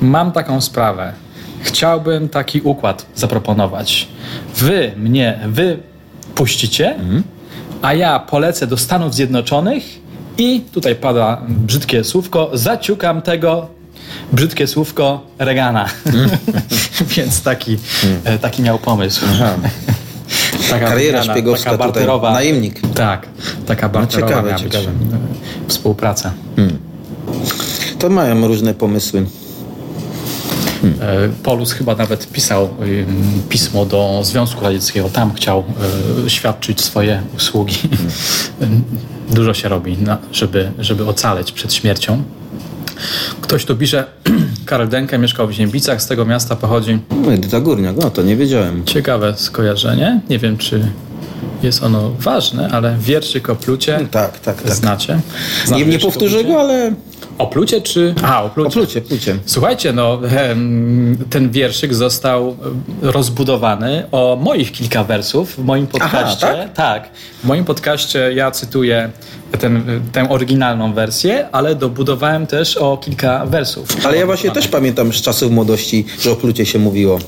[0.00, 1.12] mam taką sprawę.
[1.62, 4.08] Chciałbym taki układ zaproponować.
[4.56, 5.78] Wy mnie, wy
[6.34, 7.22] puścicie, mm -hmm.
[7.82, 10.07] a ja polecę do Stanów Zjednoczonych
[10.38, 13.68] i tutaj pada brzydkie słówko, zaciukam tego
[14.32, 15.88] brzydkie słówko Regana.
[17.16, 17.78] Więc taki,
[18.24, 18.38] mm.
[18.38, 19.26] taki miał pomysł.
[20.70, 22.80] taka Kariera szpiegowska taka barterowa, tutaj, najemnik.
[22.94, 23.26] Tak,
[23.66, 24.92] taka barterowa no, ciekawe, ciekawe.
[25.68, 26.32] współpraca.
[26.56, 26.78] Hmm.
[27.98, 29.26] To mają różne pomysły.
[30.82, 31.32] Hmm.
[31.42, 32.68] Polus chyba nawet pisał
[33.48, 35.08] pismo do Związku Radzieckiego.
[35.08, 35.64] Tam chciał
[36.26, 37.76] e, świadczyć swoje usługi.
[38.60, 38.82] Hmm.
[39.30, 39.96] Dużo się robi,
[40.32, 42.22] żeby, żeby ocaleć przed śmiercią.
[43.40, 44.04] Ktoś tu pisze,
[44.66, 46.98] Karol Denke mieszkał w Ziębicach, z tego miasta pochodzi.
[47.24, 48.84] No, Edyta Górniak, no to nie wiedziałem.
[48.84, 50.20] Ciekawe skojarzenie.
[50.30, 50.88] Nie wiem, czy
[51.62, 54.74] jest ono ważne, ale wierszyk o plucie tak, tak, tak.
[54.74, 55.20] znacie.
[55.70, 56.94] nie, nie powtórzę go, ale
[57.38, 58.14] o plucie czy...
[58.22, 58.68] A, o plucie.
[58.68, 59.36] O plucie, plucie.
[59.46, 60.20] Słuchajcie, no
[61.30, 62.56] ten wierszyk został
[63.02, 66.46] rozbudowany o moich kilka wersów w moim podcaście.
[66.46, 66.72] Aha, tak?
[66.72, 67.10] tak.
[67.44, 69.10] W moim podcaście ja cytuję
[69.58, 74.06] ten, tę oryginalną wersję, ale dobudowałem też o kilka wersów.
[74.06, 77.18] Ale ja właśnie też pamiętam z czasów młodości, że o plucie się mówiło.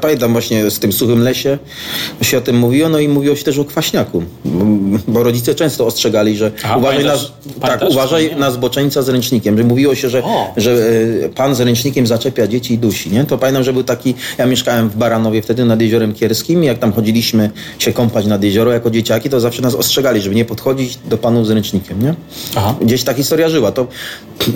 [0.00, 1.58] Pamiętam właśnie z tym suchym lesie
[2.22, 4.22] się o tym mówiło, no i mówiło się też o kwaśniaku,
[5.08, 7.14] bo rodzice często ostrzegali, że Aha, uważaj, na,
[7.60, 10.22] tak, uważaj na zboczeńca z ręcznikiem, że mówiło się, że,
[10.56, 10.90] że
[11.24, 13.24] e, pan z ręcznikiem zaczepia dzieci i dusi, nie?
[13.24, 16.78] To pamiętam, że był taki, ja mieszkałem w Baranowie wtedy nad Jeziorem Kierskim i jak
[16.78, 20.98] tam chodziliśmy się kąpać nad jezioro jako dzieciaki, to zawsze nas ostrzegali, żeby nie podchodzić
[21.10, 22.14] do panów z ręcznikiem, nie?
[22.56, 22.74] Aha.
[22.80, 23.72] Gdzieś ta historia żyła.
[23.72, 23.86] To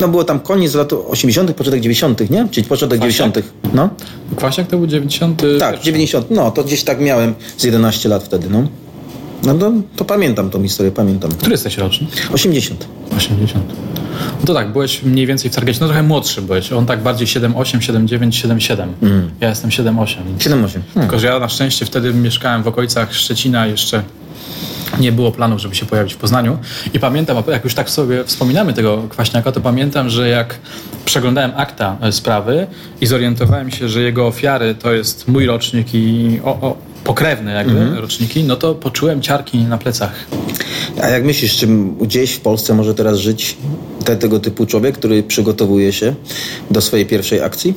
[0.01, 2.49] no było tam koniec lat 80., początek 90., nie?
[2.51, 3.35] Czyli początek Kwaśniak?
[3.35, 3.75] 90.
[3.75, 3.91] No.
[4.37, 5.43] Kwaśniak to był 90 90.
[5.59, 6.31] Tak, 90.
[6.31, 8.67] No, to gdzieś tak miałem z 11 lat wtedy, no.
[9.43, 11.31] No to, to pamiętam tą historię, pamiętam.
[11.31, 12.07] Który jesteś roczny?
[12.33, 12.87] 80.
[13.17, 13.65] 80.
[14.41, 16.73] No to tak, byłeś mniej więcej w targecie, no trochę młodszy byłeś.
[16.73, 18.87] On tak bardziej 7,8, 7,9, 7,7.
[19.03, 19.31] Mm.
[19.41, 20.07] Ja jestem 7,8.
[20.39, 20.49] 7,8.
[20.49, 20.81] Hmm.
[20.95, 24.03] Tylko, że ja na szczęście wtedy mieszkałem w okolicach Szczecina jeszcze
[25.01, 26.59] nie było planów, żeby się pojawić w Poznaniu.
[26.95, 30.59] I pamiętam, jak już tak sobie wspominamy tego kwaśniaka, to pamiętam, że jak
[31.07, 32.67] przeglądałem akta e, sprawy
[33.01, 37.75] i zorientowałem się, że jego ofiary to jest mój rocznik i o, o, pokrewne jakby
[37.75, 38.01] -hmm.
[38.01, 40.27] roczniki, no to poczułem ciarki na plecach.
[41.03, 41.69] A jak myślisz, czy
[42.01, 43.57] gdzieś w Polsce może teraz żyć
[44.05, 46.15] te, tego typu człowiek, który przygotowuje się
[46.71, 47.75] do swojej pierwszej akcji?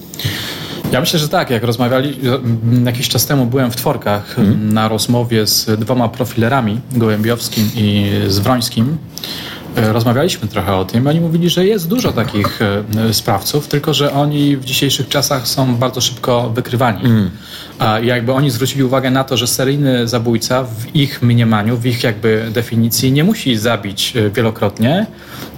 [0.92, 1.50] Ja myślę, że tak.
[1.50, 2.20] Jak rozmawiali,
[2.86, 4.74] jakiś czas temu byłem w Tworkach hmm.
[4.74, 8.86] na rozmowie z dwoma profilerami, Gołębiowskim i z Wrońskim.
[8.88, 11.08] E, rozmawialiśmy trochę o tym.
[11.08, 15.76] Oni mówili, że jest dużo takich e, sprawców, tylko że oni w dzisiejszych czasach są
[15.76, 17.06] bardzo szybko wykrywani.
[17.06, 17.30] Mm.
[17.80, 22.04] A jakby oni zwrócili uwagę na to, że seryjny zabójca w ich mniemaniu, w ich
[22.04, 25.06] jakby definicji nie musi zabić e, wielokrotnie,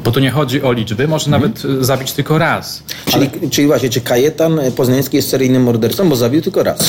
[0.04, 1.42] bo tu nie chodzi o liczby, może mm.
[1.42, 2.84] nawet zabić tylko raz.
[3.06, 3.50] Czyli, Ale...
[3.50, 6.80] czyli właśnie, czy Kajetan Poznański jest seryjnym mordercą, bo zabił tylko raz?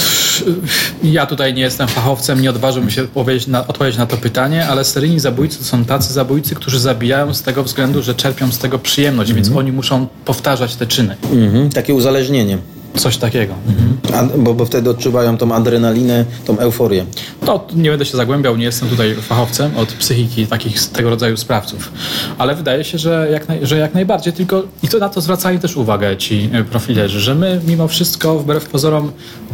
[1.05, 4.85] Ja tutaj nie jestem fachowcem, nie odważyłbym się odpowiedzieć na, odpowiedzieć na to pytanie, ale
[4.85, 8.79] seryjni zabójcy to są tacy zabójcy, którzy zabijają z tego względu, że czerpią z tego
[8.79, 9.37] przyjemność, mm -hmm.
[9.37, 9.67] więc mhm.
[9.67, 11.17] oni muszą powtarzać te czyny.
[11.33, 11.75] Mm -hmm.
[11.75, 12.59] Takie uzależnienie.
[12.97, 13.55] Coś takiego.
[13.69, 14.45] Mhm.
[14.45, 17.05] bo, bo wtedy odczuwają tą adrenalinę, tą euforię.
[17.47, 21.93] No, nie będę się zagłębiał, nie jestem tutaj fachowcem od psychiki takich tego rodzaju sprawców.
[22.39, 25.59] Ale wydaje się, że jak, naj, że jak najbardziej, tylko i to na to zwracają
[25.59, 29.13] też uwagę ci e, profilerzy, że my mimo wszystko, wbrew pozorom,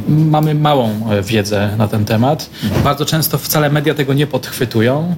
[0.08, 2.50] mamy małą e, wiedzę na ten temat.
[2.64, 2.82] Mhm.
[2.82, 5.14] Bardzo często wcale media tego nie podchwytują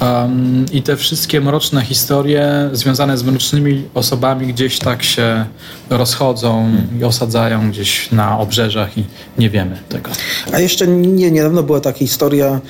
[0.00, 5.44] um, i te wszystkie mroczne historie związane z mrocznymi osobami gdzieś tak się
[5.90, 9.04] rozchodzą i osadzają gdzieś na obrzeżach i
[9.38, 10.10] nie wiemy tego.
[10.52, 12.60] A jeszcze nie, niedawno była taka historia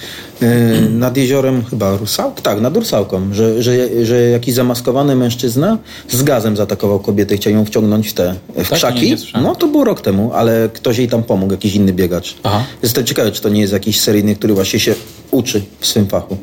[0.40, 0.48] yy,
[0.90, 2.40] nad jeziorem chyba Rusałk?
[2.40, 7.52] Tak, nad Rusałką, że, że, że jakiś zamaskowany mężczyzna z gazem zaatakował kobietę i chciał
[7.52, 9.10] ją wciągnąć w te w tak, krzaki.
[9.10, 12.36] Nie, no to było rok temu, ale ktoś jej tam pomógł, jakiś inny biegacz.
[12.42, 12.64] Aha.
[12.82, 14.94] Jestem ciekawy, czy to nie jest jakiś seryjny, który właśnie się
[15.30, 16.36] uczy w swym fachu.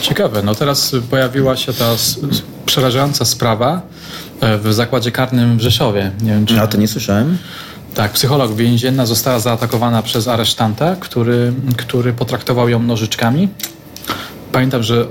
[0.00, 0.42] Ciekawe.
[0.42, 1.94] No teraz pojawiła się ta
[2.66, 3.82] przerażająca sprawa
[4.40, 6.10] e, w zakładzie karnym w Rzeszowie.
[6.22, 6.54] Nie wiem, czy...
[6.54, 7.38] No, to nie słyszałem.
[7.96, 13.48] Tak, psycholog więzienna została zaatakowana przez aresztanta, który, który potraktował ją nożyczkami.
[14.52, 15.06] Pamiętam, że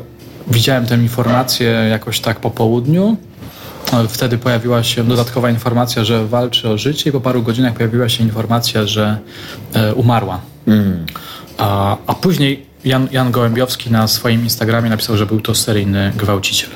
[0.48, 3.17] widziałem tę informację jakoś tak po południu.
[4.10, 8.24] Wtedy pojawiła się dodatkowa informacja, że walczy o życie i po paru godzinach pojawiła się
[8.24, 9.17] informacja, że
[9.74, 10.41] e, umarła.
[10.67, 11.06] Mm.
[11.58, 16.69] A, a później Jan, Jan Gołębiowski na swoim Instagramie napisał, że był to seryjny gwałciciel.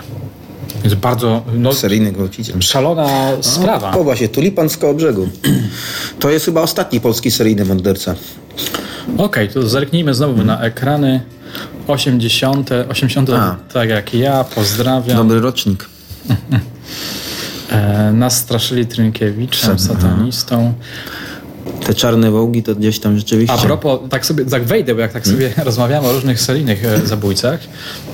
[0.83, 1.43] Jest bardzo...
[1.53, 2.61] No, Seryjny gwałciciel.
[2.61, 3.07] Szalona
[3.41, 3.91] sprawa.
[3.91, 5.29] O, właśnie, Tulipan z brzegu.
[6.19, 8.15] To jest chyba ostatni polski seryjny morderca.
[9.17, 10.47] Okej, okay, to zerknijmy znowu hmm.
[10.47, 11.21] na ekrany.
[11.87, 13.55] 80, 80 A.
[13.73, 15.17] tak jak ja, pozdrawiam.
[15.17, 15.85] Dobry rocznik.
[17.71, 20.73] e, nas straszyli Trynkiewiczem, satanistą
[21.85, 23.55] te czarne wołgi to gdzieś tam rzeczywiście.
[23.55, 25.65] A propos, tak sobie tak wejdę, bo jak tak sobie hmm?
[25.69, 27.59] rozmawiamy o różnych seryjnych e, zabójcach.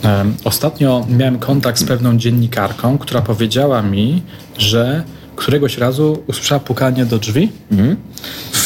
[0.04, 4.22] Um, ostatnio miałem kontakt z pewną dziennikarką, która powiedziała mi,
[4.58, 5.04] że
[5.36, 7.52] któregoś razu usłyszała pukanie do drzwi.
[7.72, 7.96] Mhm.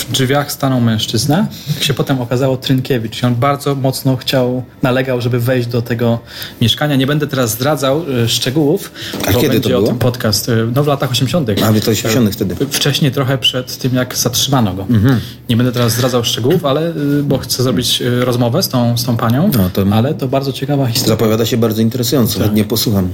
[0.09, 1.47] W drzwiach stanął mężczyzna.
[1.75, 3.23] Jak się potem okazało Trynkiewicz.
[3.23, 6.19] I on bardzo mocno chciał, nalegał, żeby wejść do tego
[6.61, 6.95] mieszkania.
[6.95, 8.91] Nie będę teraz zdradzał e, szczegółów,
[9.27, 9.83] A bo kiedy będzie to było?
[9.83, 10.49] o tym podcast.
[10.49, 11.49] E, no w latach 80.
[11.49, 12.33] A, w latach 80.
[12.33, 12.55] wtedy.
[12.71, 14.85] Wcześniej trochę przed tym, jak zatrzymano go.
[14.89, 15.19] Mhm.
[15.49, 16.93] Nie będę teraz zdradzał szczegółów, ale e,
[17.23, 19.85] bo chcę zrobić rozmowę z tą, z tą panią, no, to...
[19.91, 21.17] ale to bardzo ciekawa historia.
[21.17, 22.53] Zapowiada się bardzo interesująco, tak.
[22.53, 23.09] nie posłucham.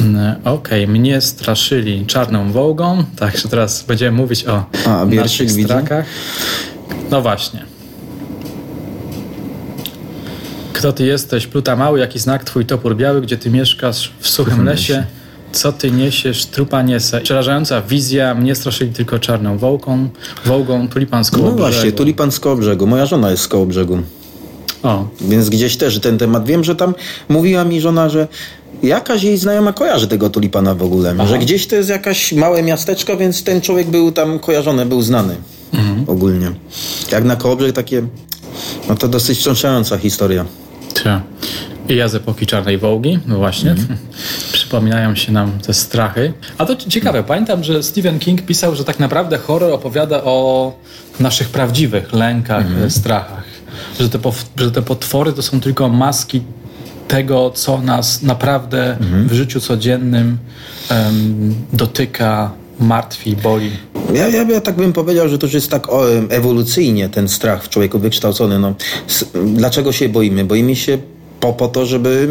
[0.00, 0.86] Mm, okej, okay.
[0.86, 6.06] mnie straszyli czarną wołgą, także teraz będziemy mówić o A, naszych strakach.
[7.10, 7.64] No właśnie.
[10.72, 14.64] Kto ty jesteś, pluta mały, jaki znak twój topór biały, gdzie ty mieszkasz w suchym
[14.64, 15.04] lesie?
[15.52, 17.20] Co ty niesiesz, trupa niese.
[17.20, 20.08] Przerażająca wizja, mnie straszyli tylko czarną wołką,
[20.44, 22.86] wołgą, tulipan z koło No właśnie, tulipan z koło brzegu.
[22.86, 23.98] Moja żona jest z koło brzegu.
[24.82, 25.08] O.
[25.20, 26.46] Więc gdzieś też ten temat.
[26.46, 26.94] Wiem, że tam
[27.28, 28.28] mówiła mi żona, że
[28.82, 31.14] jakaś jej znajoma kojarzy tego tulipana w ogóle.
[31.18, 31.26] Aha.
[31.26, 35.36] Że gdzieś to jest jakaś małe miasteczko, więc ten człowiek był tam kojarzony, był znany
[35.72, 36.04] mhm.
[36.06, 36.52] ogólnie.
[37.12, 38.02] Jak na Kołobrzeg takie,
[38.88, 40.44] no to dosyć wstrząsająca historia.
[40.94, 41.22] Cia.
[41.88, 43.70] I ja z epoki Czarnej Wołgi, no właśnie.
[43.70, 43.98] Mhm.
[44.52, 46.32] Przypominają się nam te strachy.
[46.58, 50.72] A to ciekawe, pamiętam, że Stephen King pisał, że tak naprawdę horror opowiada o
[51.20, 52.90] naszych prawdziwych lękach, mhm.
[52.90, 53.44] strachach.
[54.00, 54.18] Że te,
[54.56, 56.42] że te potwory to są tylko maski
[57.10, 59.28] tego, co nas naprawdę mhm.
[59.28, 60.38] w życiu codziennym
[60.90, 62.50] um, dotyka,
[62.80, 63.70] martwi, boli.
[64.14, 67.64] Ja, ja, ja tak bym powiedział, że to już jest tak o, ewolucyjnie ten strach
[67.64, 68.58] w człowieku wykształcony.
[68.58, 68.74] No,
[69.54, 70.44] dlaczego się boimy?
[70.44, 70.98] Boimy się
[71.40, 72.28] po, po to, żeby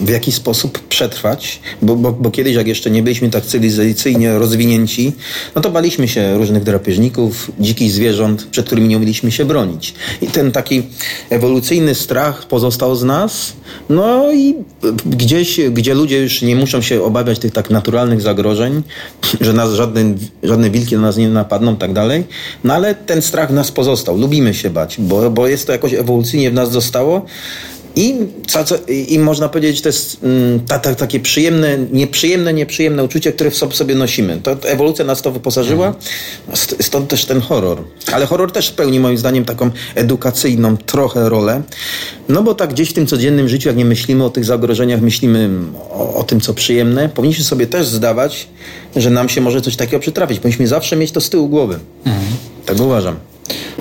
[0.00, 5.12] w jakiś sposób przetrwać, bo, bo, bo kiedyś, jak jeszcze nie byliśmy tak cywilizacyjnie rozwinięci,
[5.54, 9.94] no to baliśmy się różnych drapieżników, dzikich zwierząt, przed którymi nie umieliśmy się bronić.
[10.22, 10.82] I ten taki
[11.30, 13.52] ewolucyjny strach pozostał z nas,
[13.88, 14.54] no i
[15.06, 18.82] gdzieś, gdzie ludzie już nie muszą się obawiać tych tak naturalnych zagrożeń,
[19.40, 22.24] że nas żadne, żadne wilki na nas nie napadną, tak dalej,
[22.64, 24.18] no ale ten strach nas pozostał.
[24.18, 27.26] Lubimy się bać, bo, bo jest to jakoś ewolucyjnie w nas zostało.
[27.98, 28.14] I,
[28.46, 28.76] co, co,
[29.08, 33.56] i można powiedzieć, to jest mm, ta, ta, takie przyjemne, nieprzyjemne, nieprzyjemne uczucie, które w
[33.56, 34.40] sobie, nosimy.
[34.42, 35.94] To, to ewolucja nas to wyposażyła,
[36.54, 37.82] st- stąd też ten horror.
[38.12, 41.62] Ale horror też pełni moim zdaniem taką edukacyjną trochę rolę,
[42.28, 45.50] no bo tak gdzieś w tym codziennym życiu, jak nie myślimy o tych zagrożeniach, myślimy
[45.90, 48.48] o, o tym, co przyjemne, powinniśmy sobie też zdawać,
[48.96, 50.38] że nam się może coś takiego przytrafić.
[50.38, 51.78] Powinniśmy zawsze mieć to z tyłu głowy.
[52.68, 53.16] Tak uważam.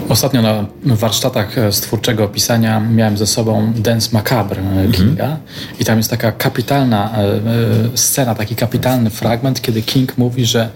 [0.09, 5.37] Ostatnio na warsztatach e, z twórczego pisania miałem ze sobą Dance Macabre e, Kinga.
[5.79, 10.69] I tam jest taka kapitalna e, e, scena, taki kapitalny fragment, kiedy King mówi, że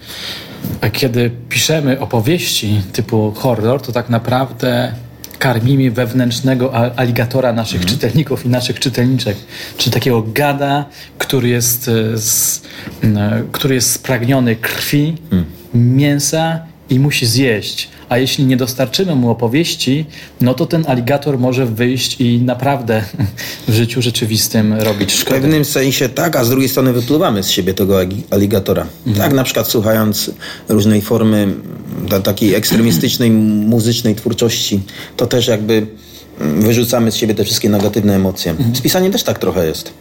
[0.80, 4.92] e, kiedy piszemy opowieści typu horror, to tak naprawdę
[5.38, 9.36] karmimy wewnętrznego aligatora naszych czytelników i naszych czytelniczek,
[9.76, 10.84] czyli takiego gada,
[11.18, 12.62] który jest, e, z,
[13.04, 15.14] e, który jest spragniony krwi,
[15.74, 17.88] mięsa i musi zjeść.
[18.08, 20.06] A jeśli nie dostarczymy mu opowieści,
[20.40, 23.04] no to ten aligator może wyjść i naprawdę
[23.68, 25.40] w życiu rzeczywistym robić W szkodę.
[25.40, 27.98] pewnym sensie tak, a z drugiej strony wypluwamy z siebie tego
[28.30, 28.86] aligatora.
[29.16, 30.30] Tak na przykład słuchając
[30.68, 31.54] różnej formy
[32.10, 34.80] ta, takiej ekstremistycznej muzycznej twórczości,
[35.16, 35.86] to też jakby
[36.40, 38.54] mm, wyrzucamy z siebie te wszystkie negatywne emocje.
[38.74, 39.92] Z pisaniem też tak trochę jest.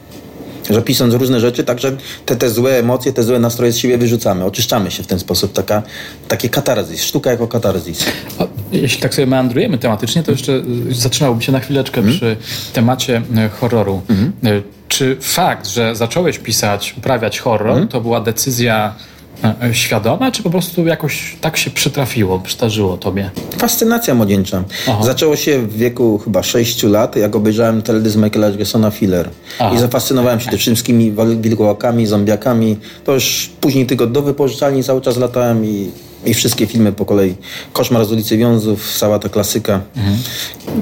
[0.70, 4.45] Że pisząc różne rzeczy, także te, te złe emocje, te złe nastroje z siebie wyrzucamy,
[4.45, 5.53] oczyszczamy się w ten sposób.
[5.53, 5.84] Taka,
[6.28, 8.05] takie katarzis, sztuka jako katarzis.
[8.39, 12.38] A jeśli tak sobie meandrujemy tematycznie, to jeszcze zatrzymałbym się na chwileczkę przy
[12.74, 14.01] temacie y, horroru.
[14.45, 18.95] Y, Czy fakt, że zacząłeś pisać, uprawiać horror, to była decyzja
[19.71, 23.31] świadoma, czy po prostu jakoś tak się przytrafiło, przydarzyło tobie?
[23.57, 24.63] Fascynacja młodzieńcza.
[24.87, 25.03] Aha.
[25.03, 29.29] Zaczęło się w wieku chyba 6 lat, jak obejrzałem teledysk Michaela Jacksona Filler.
[29.59, 29.75] Aha.
[29.75, 32.77] I zafascynowałem się tymi wszystkimi wilkołakami, zombiakami.
[33.03, 35.91] To już później tylko do wypożyczalni cały czas latałem i,
[36.26, 37.36] i wszystkie filmy po kolei.
[37.74, 39.82] Koszmar z ulicy Wiązów, cała ta klasyka.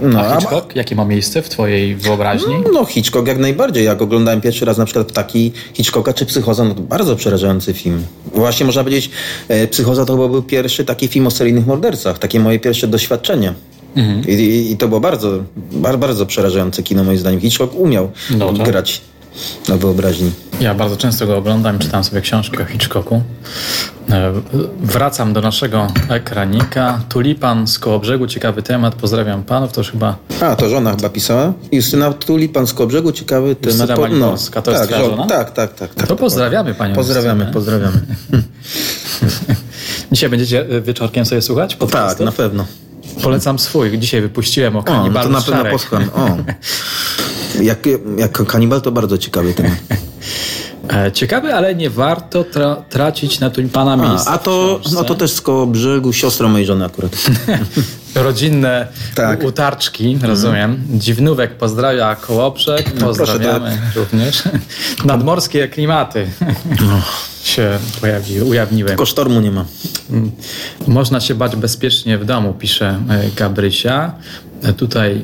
[0.01, 2.55] No, A Hitchcock, jakie ma miejsce w twojej wyobraźni?
[2.73, 3.85] no Hitchcock jak najbardziej.
[3.85, 8.03] Jak oglądałem pierwszy raz na przykład Ptaki Hitchcocka czy Psychoza, no to bardzo przerażający film.
[8.33, 9.11] Właśnie można powiedzieć,
[9.47, 12.19] e, Psychoza to chyba był pierwszy taki film o seryjnych mordercach.
[12.19, 13.53] Takie moje pierwsze doświadczenie.
[14.27, 17.39] I, i, I to było bardzo, bardzo, bardzo przerażające kino moim zdaniem.
[17.41, 18.67] Hitchcock umiał No tak.
[19.69, 20.31] Na wyobraźni.
[20.59, 23.21] Ja bardzo często go oglądam, czytam sobie książkę o Hitchcocku.
[24.09, 24.33] E,
[24.81, 26.99] Wracam do naszego ekranika.
[27.09, 28.95] Tulipan z Kołobrzegu, ciekawy temat.
[28.95, 31.53] Pozdrawiam panów, to już chyba A, to żona chyba pisała.
[31.71, 33.65] Justyna Tulipan z Kołobrzegu, ciekawy temat.
[33.79, 35.27] Justyna Po- Maliborska, to jest tak, żona?
[35.27, 35.95] Tak, tak, tak.
[35.95, 37.53] tak To pozdrawiamy panią Pozdrawiamy, Justynę.
[37.53, 38.01] pozdrawiamy.
[40.11, 42.25] Dzisiaj będziecie e, wieczorkiem sobie słuchać Tak, podcastów?
[42.25, 42.65] na pewno.
[43.23, 43.99] Polecam swój.
[43.99, 46.09] Dzisiaj wypuściłem o O, no to na pewno posłucham.
[46.15, 46.37] O.
[47.63, 47.79] Jak,
[48.17, 49.71] jak kanibal to bardzo ciekawy temat.
[50.93, 54.31] E, Ciekawy, ale nie warto tra tracić na tulipana A, miejsca.
[54.31, 57.11] a w to, no to też z koło brzegu siostra mojej żony akurat.
[58.15, 59.43] Rodzinne Tak.
[59.43, 60.83] utarczki, rozumiem.
[60.89, 64.43] Dziwnówek pozdrawia Kołobrzeg, No, proszę, pozdrawiamy również.
[65.05, 66.27] Nadmorskie klimaty
[66.81, 67.01] No.
[67.43, 68.87] się pojawiły, ujawniły.
[68.89, 69.65] Tylko sztormu nie ma.
[70.87, 74.13] Można się bać bezpiecznie w domu, pisze e, Gabrysia.
[74.63, 75.23] E, Tutaj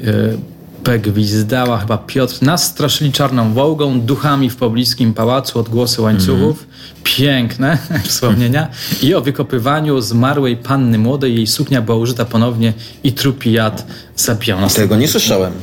[0.86, 1.00] P.
[1.00, 2.42] Gwizdała, chyba Piotr.
[2.42, 6.68] Nas straszyli czarną wołgą, duchami w pobliskim pałacu, odgłosy łańcuchów.
[7.04, 7.78] Piękne
[8.08, 8.68] wspomnienia.
[9.02, 11.36] I o wykopywaniu zmarłej panny młodej.
[11.36, 12.74] Jej suknia była użyta ponownie
[13.04, 14.74] i trupi jad zabijał nas.
[14.74, 15.54] Tego nie słyszałem.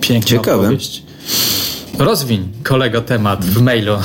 [0.00, 0.60] Piękna Ciekawe.
[0.60, 1.02] opowieść.
[1.98, 3.96] Rozwiń, kolego, temat w mailu.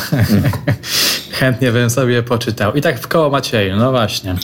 [1.34, 2.74] Chętnie bym sobie poczytał.
[2.74, 4.36] I tak w koło Macieju, no właśnie.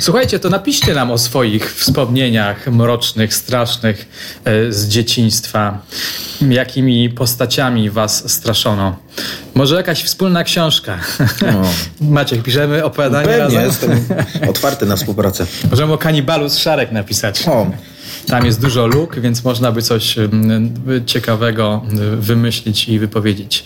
[0.00, 4.08] Słuchajcie, to napiszcie nam o swoich wspomnieniach mrocznych, strasznych
[4.44, 5.78] e, z dzieciństwa.
[6.48, 8.96] Jakimi postaciami was straszono.
[9.54, 10.98] Może jakaś wspólna książka.
[12.00, 13.64] Maciek, piszemy opowiadanie Pewnie, razem.
[13.64, 14.04] jestem
[14.50, 15.46] otwarty na współpracę.
[15.70, 17.48] Możemy o kanibalu z Szarek napisać.
[17.48, 17.66] O,
[18.30, 20.16] Tam jest dużo luk, więc można by coś
[21.06, 23.64] ciekawego mm, wymyślić i wypowiedzieć.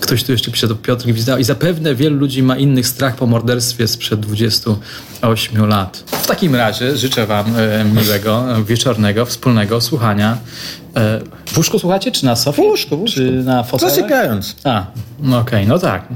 [0.00, 1.38] Ktoś tu jeszcze pisze, to Piotr Gwizdał.
[1.38, 6.04] I zapewne wielu ludzi ma innych strach po morderstwie sprzed 28 lat.
[6.22, 10.38] W takim razie życzę Wam e, miłego, wieczornego, wspólnego słuchania.
[10.96, 12.62] E, w łóżku słuchacie, czy na sofie?
[12.62, 13.16] W łóżku, w łóżku.
[13.16, 13.90] Czy na fotelu?
[13.90, 14.56] Zasypiając.
[14.64, 14.86] A,
[15.20, 16.08] no okej, okay, no tak.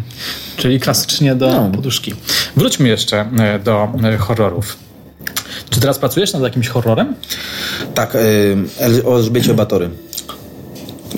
[0.57, 1.70] Czyli klasycznie do no.
[1.74, 2.14] poduszki.
[2.57, 3.88] Wróćmy jeszcze e, do
[4.18, 4.88] horrorów.
[5.70, 7.14] Czy teraz pracujesz nad jakimś horrorem?
[7.94, 8.16] Tak,
[9.05, 9.90] o Elżbiecie Batory.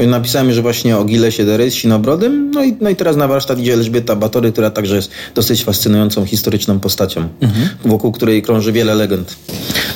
[0.06, 3.72] Napisałem, że właśnie o Gilesie Derys, Sinobrodym, no i, no i teraz na warsztat idzie
[3.72, 7.68] Elżbieta Batory, która także jest dosyć fascynującą historyczną postacią, mhm.
[7.84, 9.36] wokół której krąży wiele legend.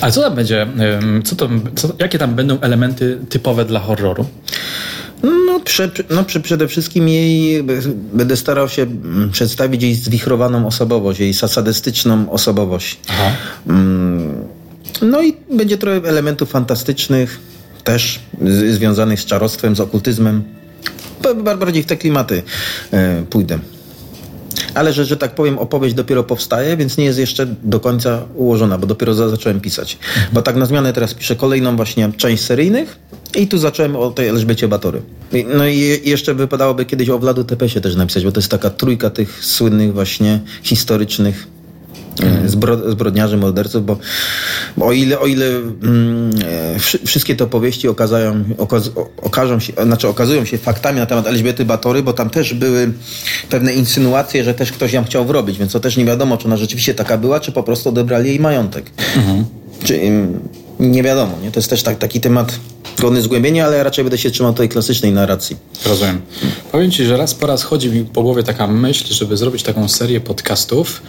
[0.01, 0.67] Ale co tam będzie,
[1.23, 4.25] co to, co, jakie tam będą elementy typowe dla horroru?
[5.25, 7.63] No, prze, no przede wszystkim jej
[8.13, 12.99] będę starał się mm, przedstawić jej zwichrowaną osobowość, jej sadystyczną osobowość.
[13.07, 13.31] Aha.
[13.67, 14.47] Mm,
[15.01, 17.39] no i będzie trochę elementów fantastycznych,
[17.83, 18.19] też
[18.71, 20.43] związanych z czarostwem, z okultyzmem.
[21.57, 22.43] Bardziej w te klimaty
[22.91, 23.59] e, pójdę.
[24.73, 28.77] Ale że, że tak powiem, opowieść dopiero powstaje, więc nie jest jeszcze do końca ułożona,
[28.77, 29.97] bo dopiero za, zacząłem pisać.
[30.07, 30.27] Mhm.
[30.33, 32.99] Bo tak na zmianę teraz piszę kolejną właśnie część seryjnych
[33.35, 35.01] i tu zacząłem o tej Elżbiecie Batory.
[35.57, 39.09] No i jeszcze wypadałoby kiedyś o Vladu Tepesie też napisać, bo to jest taka trójka
[39.09, 41.47] tych słynnych właśnie historycznych
[42.23, 42.49] E,
[42.89, 43.97] zbrodniarzy, morderców, bo,
[44.77, 50.07] bo o ile, o ile mm, e, wszystkie te opowieści okazają, okaz, okażą się, znaczy
[50.07, 52.91] okazują się faktami na temat Elżbiety Batory, bo tam też były
[53.49, 56.57] pewne insynuacje, że też ktoś ją chciał wrobić, więc to też nie wiadomo, czy ona
[56.57, 58.91] rzeczywiście taka była, czy po prostu odebrali jej majątek.
[59.17, 59.45] Mhm.
[59.83, 59.99] Czy,
[60.79, 61.51] nie wiadomo, nie?
[61.51, 62.59] To jest też tak, taki temat
[62.99, 65.57] godny zgłębienia, ale raczej będę się trzymał tej klasycznej narracji.
[65.85, 66.21] Rozumiem.
[66.71, 69.87] Powiem Ci, że raz po raz chodzi mi po głowie taka myśl, żeby zrobić taką
[69.87, 71.01] serię podcastów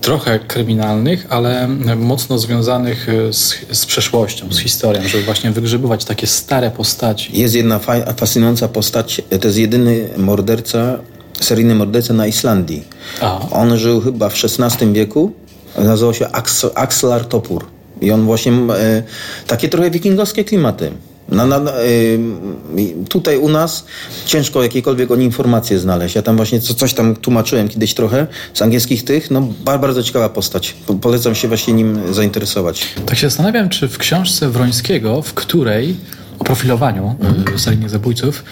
[0.00, 6.26] trochę kryminalnych, ale mocno związanych e, z, z przeszłością, z historią, żeby właśnie wygrzebywać takie
[6.26, 7.40] stare postaci.
[7.40, 7.80] Jest jedna
[8.16, 10.98] fascynująca postać, to jest jedyny morderca,
[11.40, 12.84] seryjny morderca na Islandii.
[13.20, 13.40] A.
[13.50, 15.32] On żył chyba w XVI wieku,
[15.78, 16.26] nazywał się
[16.74, 17.73] Axlar Topur.
[18.04, 19.02] I on właśnie e,
[19.46, 20.90] takie trochę wikingowskie klimaty.
[21.28, 22.18] Na, na, y,
[23.08, 23.84] tutaj u nas
[24.26, 26.14] ciężko jakiekolwiek o informacje znaleźć.
[26.14, 29.30] Ja tam właśnie co, coś tam tłumaczyłem kiedyś trochę z angielskich tych.
[29.30, 30.74] No bardzo ciekawa postać.
[30.86, 32.86] Po, polecam się właśnie nim zainteresować.
[33.06, 35.96] Tak się zastanawiam, czy w książce Wrońskiego, w której
[36.38, 37.58] o profilowaniu mhm.
[37.58, 38.44] seryjnych zabójców,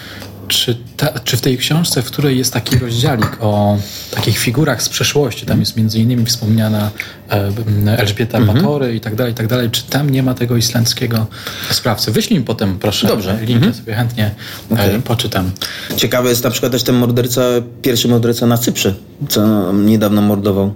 [0.47, 3.77] czy, ta, czy w tej książce, w której jest taki rozdziałik o
[4.11, 6.91] takich figurach z przeszłości, tam jest między innymi wspomniana
[7.31, 8.57] e, Elżbieta mhm.
[8.57, 11.27] Batory i tak dalej, i tak dalej, czy tam nie ma tego islandzkiego
[11.69, 12.11] sprawcy?
[12.11, 13.37] Wyślij mi potem, proszę, Dobrze.
[13.41, 13.71] link, mhm.
[13.71, 14.31] ja sobie chętnie
[14.71, 15.01] e, okay.
[15.01, 15.51] poczytam.
[15.97, 17.41] Ciekawy jest na przykład też ten morderca,
[17.81, 18.93] pierwszy morderca na Cyprze,
[19.29, 20.73] co niedawno mordował.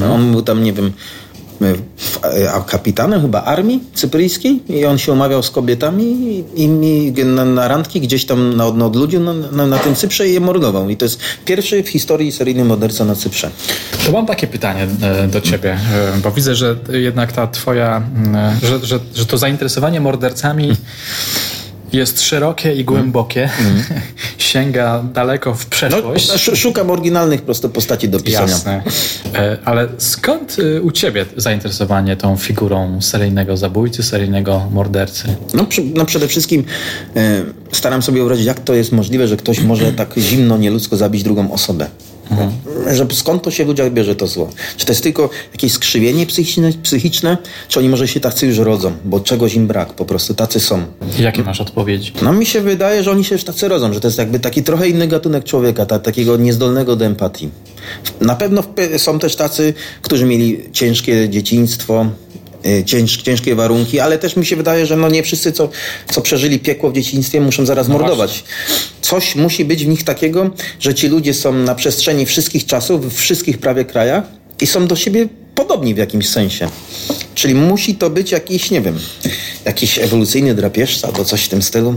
[0.00, 0.14] No.
[0.14, 0.92] On był tam, nie wiem,
[2.66, 6.04] kapitanem chyba armii cypryjskiej i on się umawiał z kobietami
[6.54, 6.68] i,
[7.24, 10.40] na, na randki gdzieś tam na, na odludziu na, na, na, tym Cyprze i je
[10.40, 10.90] mordował.
[10.90, 13.50] I to jest pierwszy w historii seryjny morderca na Cyprze.
[14.06, 18.02] To mam takie pytanie e, do ciebie, e, bo widzę, że jednak ta twoja,
[18.34, 20.76] e, że, że, że to zainteresowanie mordercami
[21.94, 23.50] jest szerokie i głębokie.
[23.60, 23.82] Mm.
[24.38, 26.28] Sięga daleko w przeszłość.
[26.48, 28.48] No, szukam oryginalnych prosto postaci do pisania.
[28.48, 28.82] Jasne.
[29.34, 35.36] E, ale skąd y, u ciebie zainteresowanie tą figurą seryjnego zabójcy, seryjnego mordercy?
[35.54, 36.64] No, no przede wszystkim
[37.16, 37.42] e,
[37.72, 41.52] staram sobie wyobrazić, jak to jest możliwe, że ktoś może tak zimno, nieludzko zabić drugą
[41.52, 41.86] osobę.
[42.40, 42.96] Mhm.
[42.96, 44.50] Że skąd to się w ludziach bierze to zło?
[44.76, 48.92] Czy to jest tylko jakieś skrzywienie psychiczne, psychiczne, czy oni może się tacy już rodzą,
[49.04, 50.82] bo czegoś im brak, po prostu tacy są.
[51.18, 52.12] Jakie masz odpowiedzi?
[52.22, 54.62] No mi się wydaje, że oni się już tacy rodzą, że to jest jakby taki
[54.62, 57.48] trochę inny gatunek człowieka, ta, takiego niezdolnego do empatii.
[58.20, 58.62] Na pewno
[58.96, 62.06] są też tacy, którzy mieli ciężkie dzieciństwo,
[62.86, 65.68] cięż, ciężkie warunki, ale też mi się wydaje, że no nie wszyscy, co,
[66.12, 68.30] co przeżyli piekło w dzieciństwie, muszą zaraz no mordować.
[68.30, 68.46] Właśnie
[69.00, 70.50] coś musi być w nich takiego,
[70.80, 74.24] że ci ludzie są na przestrzeni wszystkich czasów, w wszystkich prawie krajach
[74.60, 76.68] i są do siebie podobni w jakimś sensie.
[77.34, 78.98] Czyli musi to być jakiś, nie wiem,
[79.64, 81.94] jakiś ewolucyjny drapieżca albo coś w tym stylu.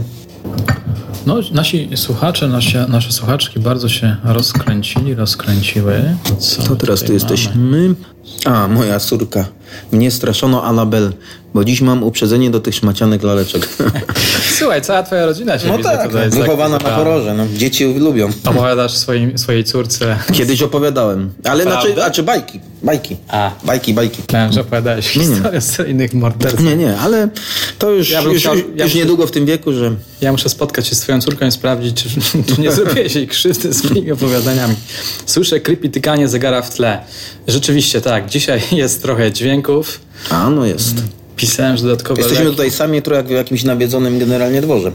[1.26, 6.16] No, nasi słuchacze, nasze, nasze słuchaczki bardzo się rozkręcili, rozkręciły.
[6.38, 7.94] Co to teraz tu jesteśmy?
[8.44, 9.44] A, moja córka.
[9.92, 11.12] Mnie straszono Anabel,
[11.54, 13.68] bo dziś mam uprzedzenie do tych szmacianych laleczek.
[14.58, 17.34] Słuchaj, cała twoja rodzina się no widzę, tak, tutaj wychowana na horrorze.
[17.34, 18.30] No, dzieci lubią.
[18.44, 20.18] Opowiadasz swoim, swojej córce.
[20.32, 21.32] Kiedyś opowiadałem.
[21.44, 22.60] Ale znaczy, a czy bajki.
[22.82, 23.16] Bajki.
[23.28, 23.50] A.
[23.64, 24.22] Bajki, bajki.
[24.22, 26.60] Myślałem, że opowiadałeś historię z innych morderców.
[26.60, 27.28] Nie, nie, ale
[27.78, 29.92] to już, ja już, chciał, ja już niedługo w tym wieku, że...
[30.20, 32.08] Ja muszę spotkać się z twoją córką i sprawdzić, czy
[32.42, 34.74] tu nie zrobiłeś jej krzywdy swoimi opowiadaniami.
[35.26, 37.00] Słyszę creepy tykanie zegara w tle.
[37.48, 40.00] Rzeczywiście tak, dzisiaj jest trochę dźwięków.
[40.30, 40.94] A, no jest.
[41.38, 42.56] Pisałem, że dodatkowe Jesteśmy leki...
[42.56, 44.92] tutaj sami, trochę jak w jakimś nawiedzonym generalnie dworze.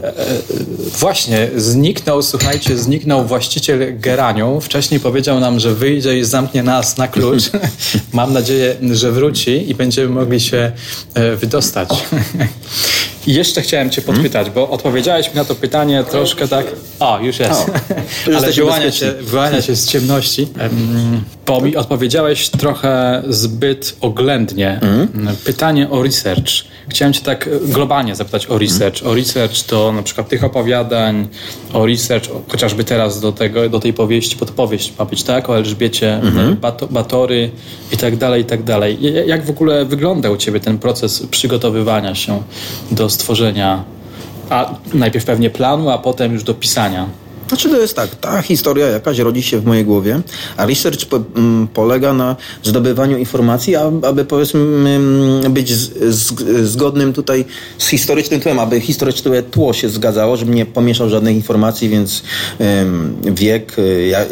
[0.98, 4.60] Właśnie, zniknął, słuchajcie, zniknął właściciel Geraniu.
[4.60, 7.42] Wcześniej powiedział nam, że wyjdzie i zamknie nas na klucz.
[8.12, 10.72] Mam nadzieję, że wróci i będziemy mogli się
[11.14, 11.88] e, wydostać.
[13.26, 16.66] Jeszcze chciałem cię podpytać, bo odpowiedziałeś mi na to pytanie troszkę tak...
[17.00, 17.52] O, już jest.
[17.52, 17.66] O,
[18.36, 20.48] Ale wyłania się, wyłania się z ciemności.
[20.58, 24.80] Em, Bo mi odpowiedziałeś trochę zbyt oględnie.
[24.82, 25.36] Mhm.
[25.44, 26.50] Pytanie o research.
[26.88, 29.06] Chciałem cię tak globalnie zapytać o research.
[29.06, 31.28] O research to na przykład tych opowiadań,
[31.72, 35.50] o research, chociażby teraz do, tego, do tej powieści, bo to powieść ma być, tak?
[35.50, 36.56] O Elżbiecie Mhm.
[36.56, 37.50] Bato, Batory
[37.92, 38.98] i tak dalej, i tak dalej.
[39.26, 42.42] Jak w ogóle wygląda u ciebie ten proces przygotowywania się
[42.90, 43.84] do stworzenia
[44.50, 47.06] a najpierw pewnie planu, a potem już do pisania.
[47.48, 50.20] Znaczy to jest tak, ta historia jakaś rodzi się w mojej głowie,
[50.56, 54.60] a research po, m, polega na zdobywaniu informacji, aby powiedzmy
[55.40, 56.32] m, być z, z,
[56.70, 57.44] zgodnym tutaj
[57.78, 62.22] z historycznym tłem, aby historyczne tło się zgadzało, żebym nie pomieszał żadnych informacji, więc
[62.58, 64.24] em, wiek, y, mm, ja-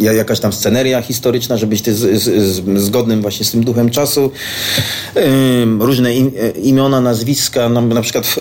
[0.00, 4.30] jakaś tam sceneria historyczna, żeby być z, z, zgodnym właśnie z tym duchem czasu.
[5.80, 8.40] Różne e, imiona, nazwiska, no, na przykład w,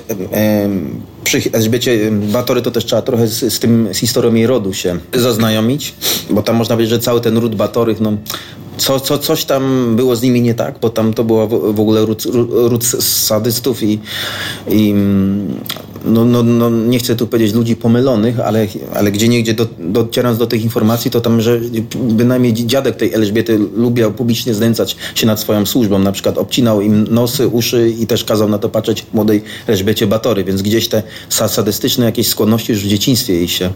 [1.23, 4.97] przy Elżbiecie Batory to też trzeba trochę z, z tym, z historią jej rodu się
[5.13, 5.93] zaznajomić,
[6.29, 8.13] bo tam można powiedzieć, że cały ten ród Batorych, no
[8.77, 11.79] co, co, coś tam było z nimi nie tak, bo tam to była w, w
[11.79, 13.99] ogóle ród, ród sadystów i,
[14.69, 15.59] i mm,
[16.05, 20.39] no, no, no, nie chcę tu powiedzieć ludzi pomylonych, ale, ale gdzie niegdzie do, docierając
[20.39, 21.59] do tych informacji, to tam, że
[21.95, 27.07] bynajmniej dziadek tej Elżbiety lubiał publicznie znęcać się nad swoją służbą, na przykład obcinał im
[27.09, 31.47] nosy, uszy i też kazał na to patrzeć młodej Elżbiecie Batory, więc gdzieś te sa-
[31.47, 33.69] sadystyczne jakieś skłonności już w dzieciństwie jej się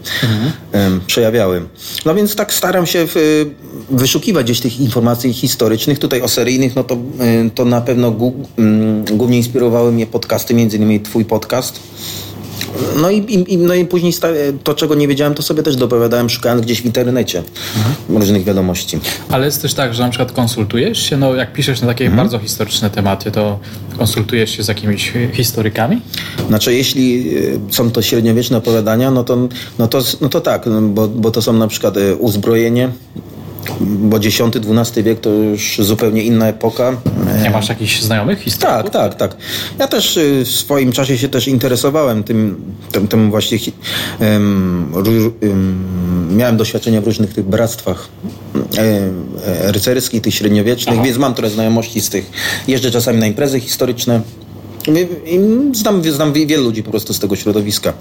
[0.72, 1.62] em, przejawiały.
[2.06, 3.06] No więc tak staram się
[3.90, 5.98] wyszukiwać gdzieś tych informacji historycznych.
[5.98, 6.98] Tutaj o seryjnych, no to,
[7.54, 8.10] to na pewno
[9.12, 11.80] głównie inspirowały mnie podcasty, między innymi twój podcast.
[13.02, 14.12] No i, i, no i później
[14.64, 17.42] to, czego nie wiedziałem, to sobie też dopowiadałem, szukając gdzieś w internecie
[18.08, 18.98] różnych wiadomości.
[19.28, 22.16] Ale jest też tak, że na przykład konsultujesz się, no jak piszesz na takie Mhm.
[22.16, 23.58] bardzo historyczne tematy, to
[23.98, 26.00] konsultujesz się z jakimiś historykami?
[26.48, 29.48] Znaczy, jeśli y, są to średniowieczne opowiadania, no to,
[29.78, 32.88] no to, no to tak, no bo, bo to są na przykład y, uzbrojenie,
[33.80, 36.96] bo X-XII wiek to już zupełnie inna epoka.
[37.42, 38.90] Nie masz jakichś znajomych historyków?
[38.90, 39.36] Tak, tak, tak.
[39.78, 42.62] Ja też y, w swoim czasie się też interesowałem tym,
[42.92, 43.58] tym, tym właśnie.
[44.92, 48.08] ró- em, miałem doświadczenia w różnych tych bractwach
[48.78, 52.30] e, rycerskich, tych średniowiecznych, więc mam trochę znajomości z tych.
[52.68, 54.20] Jeżdżę czasami na imprezy historyczne.
[55.72, 57.92] Znam, znam wielu ludzi po prostu z tego środowiska.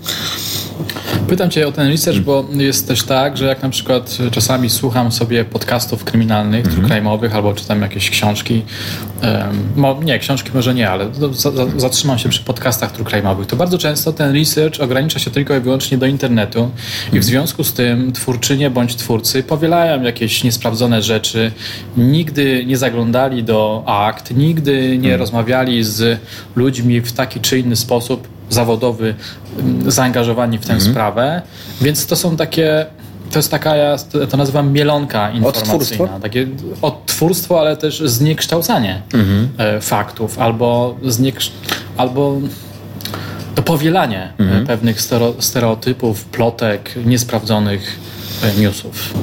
[1.29, 5.11] Pytam Cię o ten research, bo jest też tak, że jak na przykład czasami słucham
[5.11, 8.63] sobie podcastów kryminalnych, mm crime'owych, albo czytam jakieś książki,
[9.75, 13.77] mo, nie, książki może nie, ale za, zatrzymam się przy podcastach true crime'owych, to bardzo
[13.77, 17.23] często ten research ogranicza się tylko i wyłącznie do internetu i w Mhm.
[17.23, 21.51] związku z tym twórczynie bądź twórcy powielają jakieś niesprawdzone rzeczy,
[21.97, 25.19] nigdy nie zaglądali do akt, nigdy nie Mhm.
[25.19, 26.19] rozmawiali z
[26.55, 29.15] ludźmi w taki czy inny sposób zawodowy
[29.59, 30.91] mm, zaangażowani w tę Mhm.
[30.91, 31.41] sprawę,
[31.81, 32.85] więc to są takie
[33.31, 33.95] to jest taka, ja
[34.29, 35.73] to nazywam mielonka informacyjna.
[35.73, 36.09] Odtwórstwo?
[36.21, 36.47] Takie
[36.81, 39.49] odtwórstwo, ale też zniekształcanie Mhm.
[39.57, 41.55] e, faktów albo, zniekształ,
[41.97, 42.37] albo
[43.55, 44.67] to powielanie e, Mhm.
[44.67, 44.97] pewnych
[45.39, 47.99] stereotypów, plotek, niesprawdzonych
[48.57, 49.13] newsów.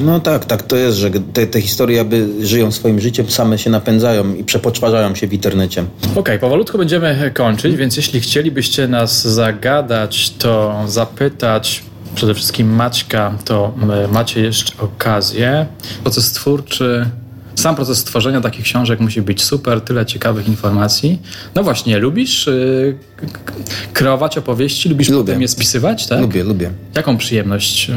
[0.00, 3.70] No tak, tak to jest, że te, te historie jakby żyją swoim życiem, same się
[3.70, 5.84] napędzają i przepoczwarzają się w internecie.
[6.14, 11.82] Okej, powolutku będziemy kończyć, więc jeśli chcielibyście nas zagadać, to zapytać
[12.14, 15.66] przede wszystkim Maćka, to e, macie jeszcze okazję.
[16.02, 17.06] Proces twórczy,
[17.54, 21.18] sam proces tworzenia takich książek musi być super, tyle ciekawych informacji.
[21.54, 22.96] No właśnie, lubisz y,
[23.44, 23.52] k-
[23.92, 25.24] kreować opowieści, lubisz Lubię.
[25.24, 26.20] potem je spisywać, tak?
[26.20, 26.70] Lubię, lubię.
[26.96, 27.92] Jaką przyjemność y,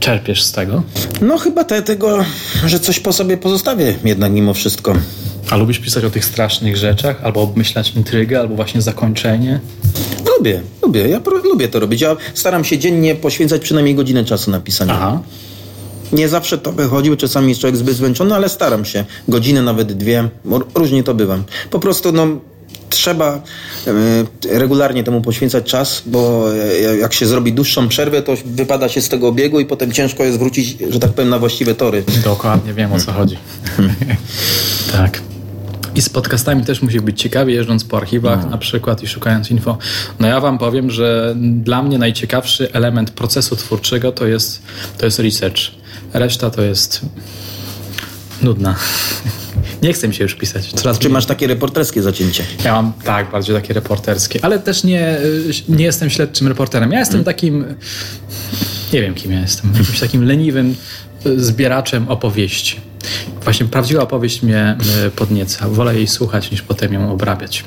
[0.00, 0.82] czerpiesz z tego?
[1.20, 2.24] No chyba te, tego,
[2.66, 4.94] że coś po sobie pozostawię jednak mimo wszystko.
[5.50, 9.60] A lubisz pisać o tych strasznych rzeczach, albo obmyślać intrygę, albo właśnie zakończenie?
[10.38, 11.08] Lubię, lubię.
[11.08, 12.00] Ja lubię to robić.
[12.00, 14.92] Ja staram się dziennie poświęcać przynajmniej godzinę czasu na pisanie.
[14.94, 15.20] Aha.
[16.12, 19.04] Nie zawsze to wychodzi, czasami jest człowiek zbyt zmęczony, ale staram się.
[19.28, 20.28] Godzinę, nawet dwie.
[20.74, 21.38] Różnie to bywa.
[21.70, 22.26] Po prostu no,
[22.90, 23.42] trzeba
[23.86, 29.00] e, regularnie temu poświęcać czas, bo e, jak się zrobi dłuższą przerwę, to wypada się
[29.00, 32.04] z tego obiegu i potem ciężko jest wrócić, że tak powiem, na właściwe tory.
[32.24, 33.36] Dokładnie wiem o co chodzi.
[34.92, 35.20] tak.
[35.94, 39.78] I z podcastami też musi być ciekawie, jeżdżąc po archiwach na przykład i szukając info.
[40.20, 44.62] No ja wam powiem, że dla mnie najciekawszy element procesu twórczego to jest,
[44.98, 45.58] to jest research.
[46.16, 47.00] Reszta to jest
[48.42, 48.76] nudna.
[49.82, 50.72] Nie chcę mi się już pisać.
[50.72, 52.44] Coraz Czy masz takie reporterskie zacięcie?
[52.64, 55.18] Ja mam, tak, bardziej takie reporterskie, ale też nie,
[55.68, 56.92] nie jestem śledczym reporterem.
[56.92, 57.64] Ja jestem takim,
[58.92, 60.74] nie wiem kim ja jestem, jakimś takim leniwym
[61.36, 62.80] zbieraczem opowieści.
[63.44, 65.68] Właśnie prawdziwa opowieść mnie e, podnieca.
[65.68, 67.64] Wolę jej słuchać niż potem ją obrabiać.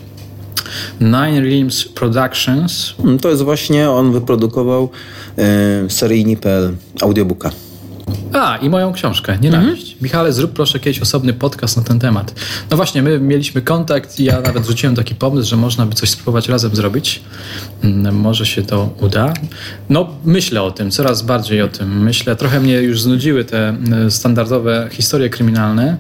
[1.02, 2.94] Nine Realms Productions.
[3.04, 4.90] Mm, To jest właśnie, on wyprodukował
[5.38, 7.52] e, seryjni.pl audiobooka.
[8.34, 9.96] A, i moją książkę, Nienawiść.
[10.02, 12.34] Michale, zrób proszę kiedyś osobny podcast na ten temat.
[12.72, 16.10] No właśnie, my mieliśmy kontakt i ja nawet rzuciłem taki pomysł, że można by coś
[16.10, 17.22] spróbować razem zrobić.
[17.84, 19.34] Mm, Może się to uda.
[19.90, 22.36] No, myślę o tym, coraz bardziej o tym myślę.
[22.36, 23.76] Trochę mnie już znudziły te
[24.08, 25.98] y, standardowe historie kryminalne.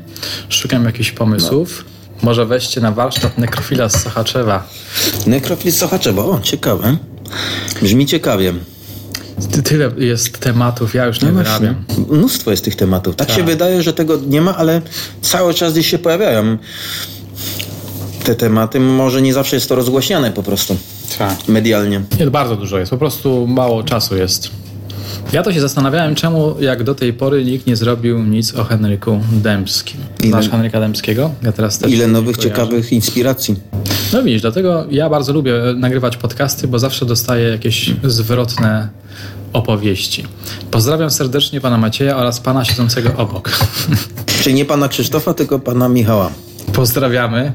[0.49, 1.86] Szukam jakichś pomysłów.
[2.22, 4.68] Może weźcie na warsztat nekrofila z Sachaczewa.
[5.28, 6.97] Nekrofil Sochaczewa, o, ciekawe.
[7.82, 8.53] Brzmi ciekawie.
[9.52, 11.76] Ty- Tyle jest tematów, ja już nie wyrabiam.
[12.10, 13.16] Mnóstwo jest tych tematów.
[13.16, 14.82] Tak, się wydaje, że tego nie ma, ale
[15.22, 16.58] cały czas gdzieś się pojawiają
[18.24, 18.80] te tematy.
[18.80, 20.78] Może nie zawsze jest to rozgłaśniane po prostu
[21.18, 21.48] Tak.
[21.48, 22.02] medialnie.
[22.20, 24.50] Nie, bardzo dużo jest, po prostu mało czasu jest.
[25.34, 29.21] Ja to się zastanawiałem, czemu jak do tej pory nikt nie zrobił nic o Henryku
[29.32, 29.99] Dębskim.
[30.23, 31.32] Znasz Henryka Dębskiego?
[31.43, 33.55] Ja teraz też Ile nowych, ciekawych inspiracji.
[34.13, 38.89] No widzisz, dlatego ja bardzo lubię nagrywać podcasty, bo zawsze dostaję jakieś zwrotne
[39.53, 40.23] opowieści.
[40.71, 43.51] Pozdrawiam serdecznie pana Macieja oraz pana siedzącego obok.
[44.43, 46.32] Czyli nie pana Krzysztofa, tylko pana Michała.
[46.73, 47.51] Pozdrawiamy.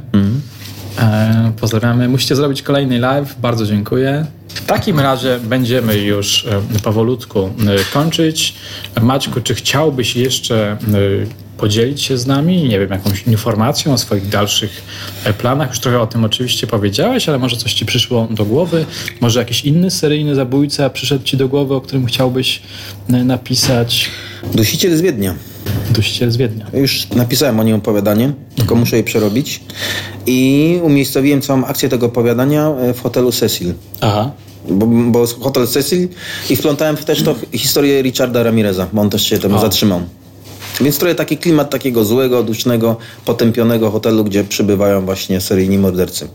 [0.99, 2.09] E, pozdrawiamy.
[2.09, 3.35] Musicie zrobić kolejny live.
[3.41, 4.27] Bardzo dziękuję.
[4.49, 7.51] W takim razie będziemy już e, powolutku e,
[7.93, 8.55] kończyć.
[9.03, 14.29] Maćku, czy chciałbyś jeszcze e, podzielić się z nami, nie wiem, jakąś informacją o swoich
[14.29, 14.83] dalszych
[15.25, 15.69] e, planach?
[15.69, 18.87] Już trochę o tym oczywiście powiedziałeś, ale może coś ci przyszło do głowy?
[19.21, 22.63] Może jakiś inny seryjny zabójca przyszedł ci do głowy, o którym chciałbyś
[23.09, 24.11] e, napisać?
[24.55, 25.35] Dusiciel z Wiednia.
[25.91, 26.67] Dusiciel z Wiednia.
[26.75, 29.61] Już napisałem o nim opowiadanie, tylko muszę je przerobić.
[30.27, 33.75] I umiejscowiłem całą akcję tego opowiadania e, w hotelu Cecil.
[34.01, 34.31] Aha.
[34.69, 36.09] Bo, bo hotel Cecil
[36.51, 40.01] i wplątałem też to historię Richarda Ramireza, bo on też się temu zatrzymał.
[40.81, 46.29] Więc trochę taki klimat takiego złego, dusznego, potępionego hotelu, gdzie przybywają właśnie seryjni mordercy.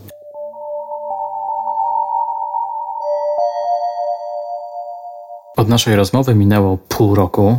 [5.56, 7.58] Od naszej rozmowy minęło pół roku.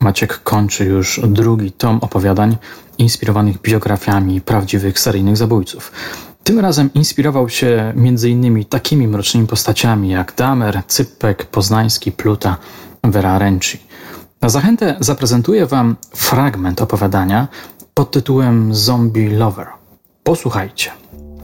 [0.00, 2.56] Maciek kończy już drugi tom opowiadań
[2.98, 5.92] inspirowanych biografiami prawdziwych seryjnych zabójców.
[6.44, 8.64] Tym razem inspirował się m.in.
[8.64, 12.56] takimi mrocznymi postaciami jak Damer, Cypek, Poznański, Pluta,
[13.04, 13.78] Vera Renci.
[14.42, 17.48] Na zachętę zaprezentuję Wam fragment opowiadania
[17.94, 19.66] pod tytułem Zombie Lover.
[20.22, 20.90] Posłuchajcie.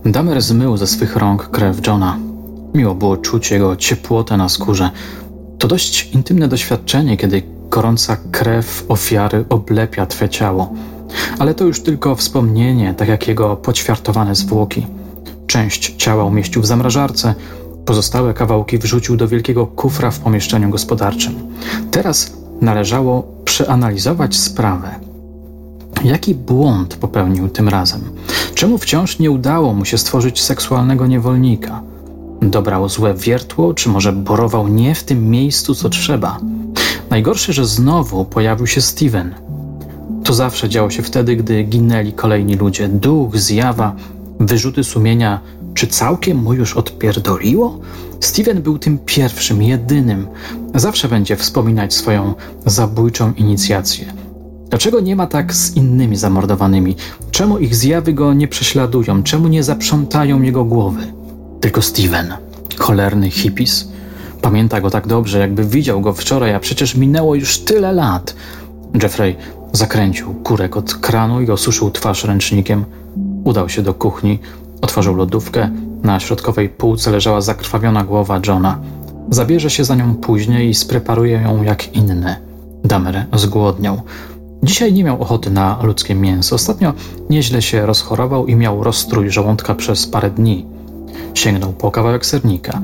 [0.04, 2.18] Damer zmył ze swych rąk krew Johna.
[2.74, 4.90] Miło było czuć jego ciepłotę na skórze.
[5.58, 10.72] To dość intymne doświadczenie, kiedy gorąca krew ofiary oblepia twe ciało.
[11.38, 14.86] Ale to już tylko wspomnienie, tak jak jego poćwiartowane zwłoki.
[15.46, 17.34] Część ciała umieścił w zamrażarce,
[17.84, 21.34] pozostałe kawałki wrzucił do wielkiego kufra w pomieszczeniu gospodarczym.
[21.90, 24.90] Teraz należało przeanalizować sprawę.
[26.04, 28.00] Jaki błąd popełnił tym razem?
[28.54, 31.82] Czemu wciąż nie udało mu się stworzyć seksualnego niewolnika?
[32.42, 36.38] Dobrał złe wiertło, czy może borował nie w tym miejscu, co trzeba?
[37.10, 39.34] Najgorsze, że znowu pojawił się Steven.
[40.24, 42.88] To zawsze działo się wtedy, gdy ginęli kolejni ludzie.
[42.88, 43.96] Duch, zjawa,
[44.40, 45.40] wyrzuty sumienia.
[45.78, 47.80] Czy całkiem mu już odpierdoliło?
[48.20, 50.28] Steven był tym pierwszym, jedynym.
[50.74, 52.34] Zawsze będzie wspominać swoją
[52.66, 54.12] zabójczą inicjację.
[54.70, 56.96] Dlaczego nie ma tak z innymi zamordowanymi?
[57.30, 59.22] Czemu ich zjawy go nie prześladują?
[59.22, 61.12] Czemu nie zaprzątają jego głowy?
[61.60, 62.34] Tylko Steven,
[62.76, 63.88] cholerny hipis,
[64.42, 68.34] pamięta go tak dobrze, jakby widział go wczoraj, a przecież minęło już tyle lat.
[69.02, 69.36] Jeffrey
[69.72, 72.84] zakręcił kurek od kranu i osuszył twarz ręcznikiem.
[73.44, 74.38] Udał się do kuchni,
[74.80, 75.70] otworzył lodówkę.
[76.02, 78.78] Na środkowej półce leżała zakrwawiona głowa Johna.
[79.30, 82.36] Zabierze się za nią później i spreparuje ją jak inne.
[82.84, 84.02] Damer zgłodniał.
[84.62, 86.54] Dzisiaj nie miał ochoty na ludzkie mięso.
[86.54, 86.92] Ostatnio
[87.30, 90.66] nieźle się rozchorował i miał rozstrój żołądka przez parę dni.
[91.34, 92.80] Sięgnął po kawałek sernika.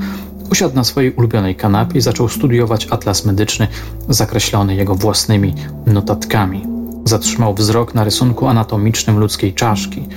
[0.53, 3.69] Usiadł na swojej ulubionej kanapie i zaczął studiować atlas medyczny,
[4.09, 5.55] zakreślony jego własnymi
[5.87, 6.67] notatkami.
[7.05, 10.09] Zatrzymał wzrok na rysunku anatomicznym ludzkiej czaszki.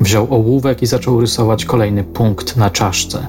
[0.00, 3.26] Wziął ołówek i zaczął rysować kolejny punkt na czaszce.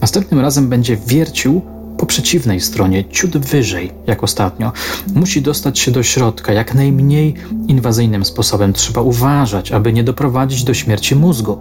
[0.00, 1.62] Następnym razem będzie wiercił
[1.98, 4.72] po przeciwnej stronie, ciut wyżej, jak ostatnio.
[5.14, 7.34] Musi dostać się do środka jak najmniej
[7.68, 8.72] inwazyjnym sposobem.
[8.72, 11.58] Trzeba uważać, aby nie doprowadzić do śmierci mózgu.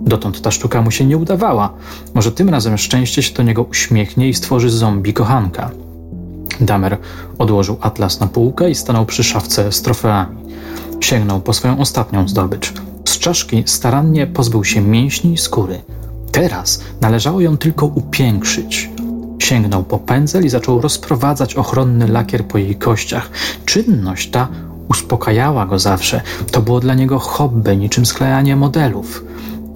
[0.00, 1.72] Dotąd ta sztuka mu się nie udawała.
[2.14, 5.70] Może tym razem szczęście się do niego uśmiechnie i stworzy zombie kochanka.
[6.60, 6.98] Damer
[7.38, 10.36] odłożył atlas na półkę i stanął przy szafce z trofeami.
[11.00, 12.72] Sięgnął po swoją ostatnią zdobycz
[13.10, 15.80] Z czaszki starannie pozbył się mięśni i skóry.
[16.32, 18.90] Teraz należało ją tylko upiększyć.
[19.38, 23.30] Sięgnął po pędzel i zaczął rozprowadzać ochronny lakier po jej kościach.
[23.64, 24.48] Czynność ta
[24.88, 26.20] uspokajała go zawsze.
[26.50, 29.24] To było dla niego hobby, niczym sklejanie modelów.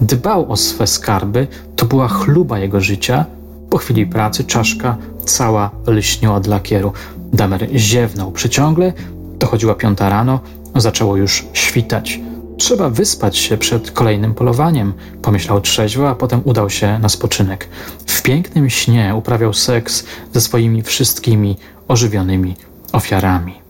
[0.01, 3.25] Dbał o swe skarby, to była chluba jego życia.
[3.69, 6.93] Po chwili pracy czaszka cała lśniła od lakieru.
[7.33, 8.93] Damer ziewnął przyciągle,
[9.39, 10.39] dochodziła piąta rano,
[10.75, 12.19] zaczęło już świtać.
[12.57, 17.69] Trzeba wyspać się przed kolejnym polowaniem, pomyślał trzeźwo, a potem udał się na spoczynek.
[18.07, 22.55] W pięknym śnie uprawiał seks ze swoimi wszystkimi ożywionymi
[22.91, 23.61] ofiarami.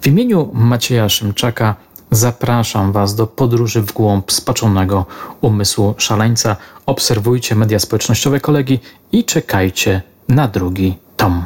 [0.00, 1.74] W imieniu Macieja Szymczaka
[2.10, 5.06] zapraszam Was do podróży w głąb spaczonego
[5.40, 6.56] umysłu szaleńca.
[6.86, 8.78] Obserwujcie media społecznościowe kolegi
[9.12, 11.44] i czekajcie na drugi tom.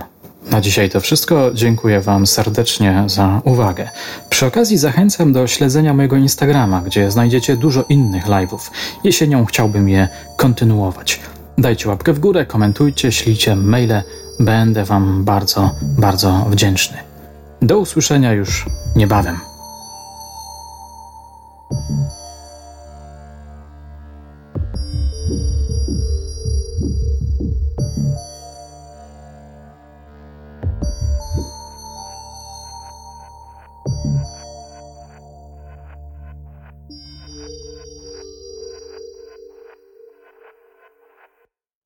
[0.50, 1.50] Na dzisiaj to wszystko.
[1.54, 3.88] Dziękuję Wam serdecznie za uwagę.
[4.30, 8.70] Przy okazji zachęcam do śledzenia mojego Instagrama, gdzie znajdziecie dużo innych live'ów.
[9.04, 11.20] Jesienią chciałbym je kontynuować.
[11.58, 14.02] Dajcie łapkę w górę, komentujcie, ślijcie maile.
[14.40, 16.98] Będę Wam bardzo, bardzo wdzięczny.
[17.62, 18.66] Do usłyszenia już
[18.96, 19.38] niebawem.